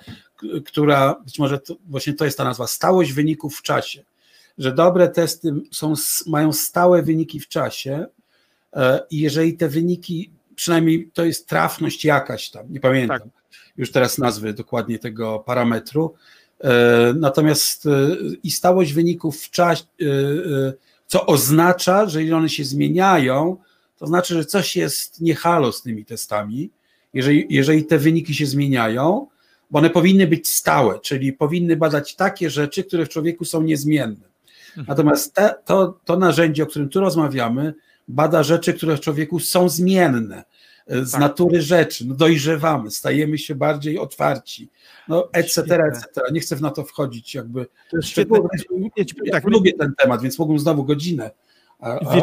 [0.65, 4.05] która być może to, właśnie to jest ta nazwa, stałość wyników w czasie
[4.59, 5.95] że dobre testy są,
[6.27, 8.07] mają stałe wyniki w czasie
[8.73, 13.28] e, i jeżeli te wyniki, przynajmniej to jest trafność jakaś tam, nie pamiętam tak.
[13.77, 16.15] już teraz nazwy dokładnie tego parametru,
[17.14, 17.90] natomiast e,
[18.43, 19.85] i stałość wyników w czasie,
[21.06, 23.56] co oznacza, że jeżeli one się zmieniają,
[23.98, 26.70] to znaczy, że coś jest nie halo z tymi testami,
[27.14, 29.26] jeżeli, jeżeli te wyniki się zmieniają,
[29.70, 34.26] bo one powinny być stałe, czyli powinny badać takie rzeczy, które w człowieku są niezmienne.
[34.68, 34.86] Mhm.
[34.89, 37.74] Natomiast te, to, to narzędzie, o którym tu rozmawiamy,
[38.09, 40.44] bada rzeczy, które w człowieku są zmienne
[40.86, 41.20] e, z tak.
[41.20, 44.68] natury rzeczy, no dojrzewamy, stajemy się bardziej otwarci,
[45.09, 46.06] no etc., etc.
[46.32, 47.66] Nie chcę w na to wchodzić, jakby.
[47.90, 48.39] To jest świetne.
[49.24, 51.31] Ja, tak, lubię ten temat, więc mógłbym znowu godzinę,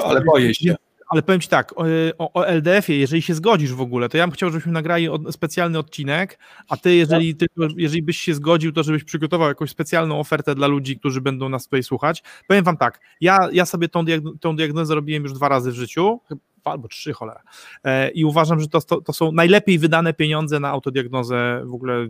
[0.03, 0.75] ale boję się
[1.11, 1.73] ale powiem Ci tak,
[2.17, 5.21] o, o LDF-ie, jeżeli się zgodzisz w ogóle, to ja bym chciał, żebyśmy nagrali od,
[5.33, 6.39] specjalny odcinek,
[6.69, 7.45] a Ty, jeżeli, ty,
[7.77, 11.63] jeżeli byś się zgodził, to żebyś przygotował jakąś specjalną ofertę dla ludzi, którzy będą nas
[11.63, 12.23] tutaj słuchać.
[12.47, 15.75] Powiem Wam tak, ja, ja sobie tą, diagno, tą diagnozę robiłem już dwa razy w
[15.75, 16.19] życiu,
[16.63, 17.41] albo trzy, cholera.
[17.83, 22.07] E, I uważam, że to, to, to są najlepiej wydane pieniądze na autodiagnozę w ogóle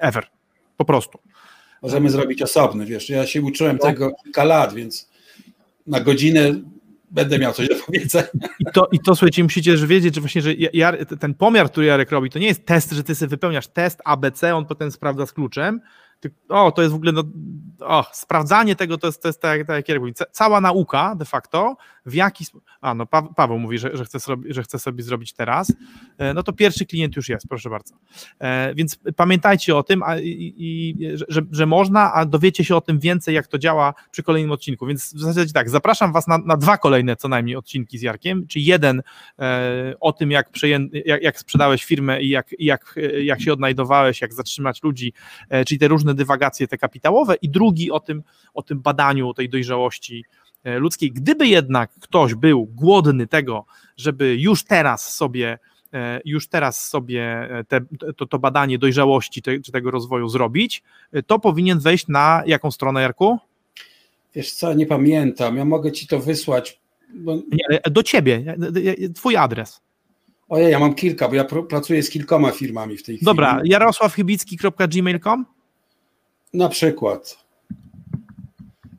[0.00, 0.26] ever.
[0.76, 1.18] Po prostu.
[1.82, 3.86] Możemy zrobić osobny, wiesz, ja się uczyłem no.
[3.86, 5.10] tego kilka lat, więc
[5.86, 6.54] na godzinę
[7.10, 8.28] będę miał coś do powiedzenia.
[8.58, 10.54] I to, i to słuchajcie, musicie też wiedzieć, że właśnie, że
[11.20, 14.54] ten pomiar, który Jarek robi, to nie jest test, że ty sobie wypełniasz test ABC,
[14.54, 15.80] on potem sprawdza z kluczem.
[16.48, 17.24] O, to jest w ogóle, no,
[17.80, 21.24] o, sprawdzanie tego to jest, to jest tak, tak jak Jarek mówi, cała nauka de
[21.24, 22.68] facto w jaki sposób.
[22.80, 25.72] A, no pa Paweł mówi, że, że, chce sobie, że chce sobie zrobić teraz.
[26.18, 27.94] E, no to pierwszy klient już jest, proszę bardzo.
[28.40, 30.96] E, więc pamiętajcie o tym, a, i, i,
[31.28, 34.86] że, że można, a dowiecie się o tym więcej, jak to działa przy kolejnym odcinku.
[34.86, 38.46] Więc w zasadzie tak, zapraszam Was na, na dwa kolejne co najmniej odcinki z Jarkiem,
[38.46, 39.02] czy jeden
[39.38, 40.50] e, o tym, jak,
[41.04, 45.12] jak, jak sprzedałeś firmę i jak, jak, jak się odnajdowałeś, jak zatrzymać ludzi,
[45.66, 48.22] czyli te różne dywagacje, te kapitałowe, i drugi o tym,
[48.54, 50.24] o tym badaniu tej dojrzałości
[50.64, 51.12] ludzkiej.
[51.12, 53.64] Gdyby jednak ktoś był głodny tego,
[53.96, 55.58] żeby już teraz sobie
[55.92, 57.80] e, już teraz sobie te,
[58.16, 60.82] to, to, badanie dojrzałości te, czy tego rozwoju zrobić,
[61.26, 63.38] to powinien wejść na jaką stronę, Jarku?
[64.34, 65.56] Wiesz co, nie pamiętam.
[65.56, 66.80] Ja mogę ci to wysłać.
[67.14, 67.34] Bo...
[67.34, 68.56] Nie, do ciebie,
[69.14, 69.80] twój adres.
[70.48, 73.26] Ojej, ja mam kilka, bo ja pracuję z kilkoma firmami w tej chwili.
[73.26, 75.46] Dobra, jarosławchybicki.gmail.com?
[76.54, 77.44] Na przykład.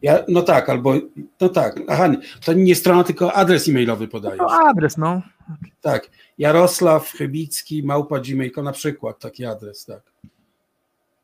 [0.01, 0.93] Ja, no tak, albo
[1.41, 1.79] no tak.
[1.87, 2.11] Aha,
[2.45, 4.39] to nie strona, tylko adres e-mailowy podajesz.
[4.39, 5.21] No adres, no.
[5.81, 6.09] Tak.
[6.37, 10.01] Jarosław Chybicki, małpa gmail.com na przykład, taki adres, tak.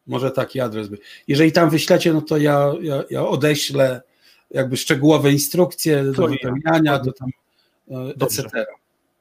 [0.08, 0.98] Może taki adres by.
[1.28, 4.02] Jeżeli tam wyślecie, no to ja, ja, ja odeślę
[4.52, 7.30] jakby szczegółowe instrukcje do wypełniania, do tam,
[7.92, 8.66] e, etc.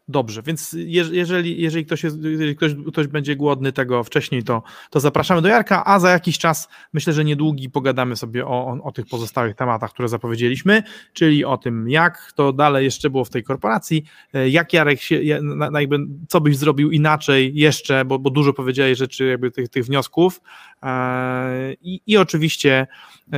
[0.09, 5.01] Dobrze, więc jeżeli, jeżeli, ktoś, jest, jeżeli ktoś, ktoś będzie głodny tego wcześniej, to, to
[5.01, 8.93] zapraszamy do Jarka, a za jakiś czas myślę, że niedługi pogadamy sobie o, o, o,
[8.93, 13.43] tych pozostałych tematach, które zapowiedzieliśmy, czyli o tym, jak to dalej jeszcze było w tej
[13.43, 14.05] korporacji,
[14.35, 19.27] e, jak Jarek się, jakby, co byś zrobił inaczej jeszcze, bo, bo dużo powiedziałeś rzeczy,
[19.27, 20.41] jakby tych, tych wniosków
[20.83, 22.87] e, i, i oczywiście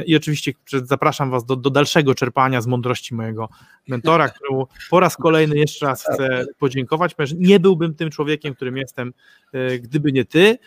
[0.07, 0.53] i oczywiście
[0.85, 3.49] zapraszam Was do, do dalszego czerpania z mądrości mojego
[3.89, 8.77] mentora, któremu po raz kolejny jeszcze raz chcę podziękować, ponieważ nie byłbym tym człowiekiem, którym
[8.77, 9.13] jestem,
[9.53, 10.59] e, gdyby nie Ty.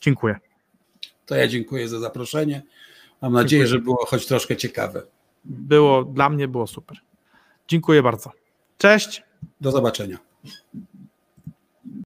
[0.00, 0.36] Dziękuję.
[1.26, 2.62] To ja dziękuję za zaproszenie.
[3.22, 3.80] Mam nadzieję, dziękuję.
[3.80, 5.02] że było choć troszkę ciekawe.
[5.44, 6.98] Było, dla mnie było super.
[7.68, 8.32] Dziękuję bardzo.
[8.78, 9.22] Cześć.
[9.60, 10.31] Do zobaczenia.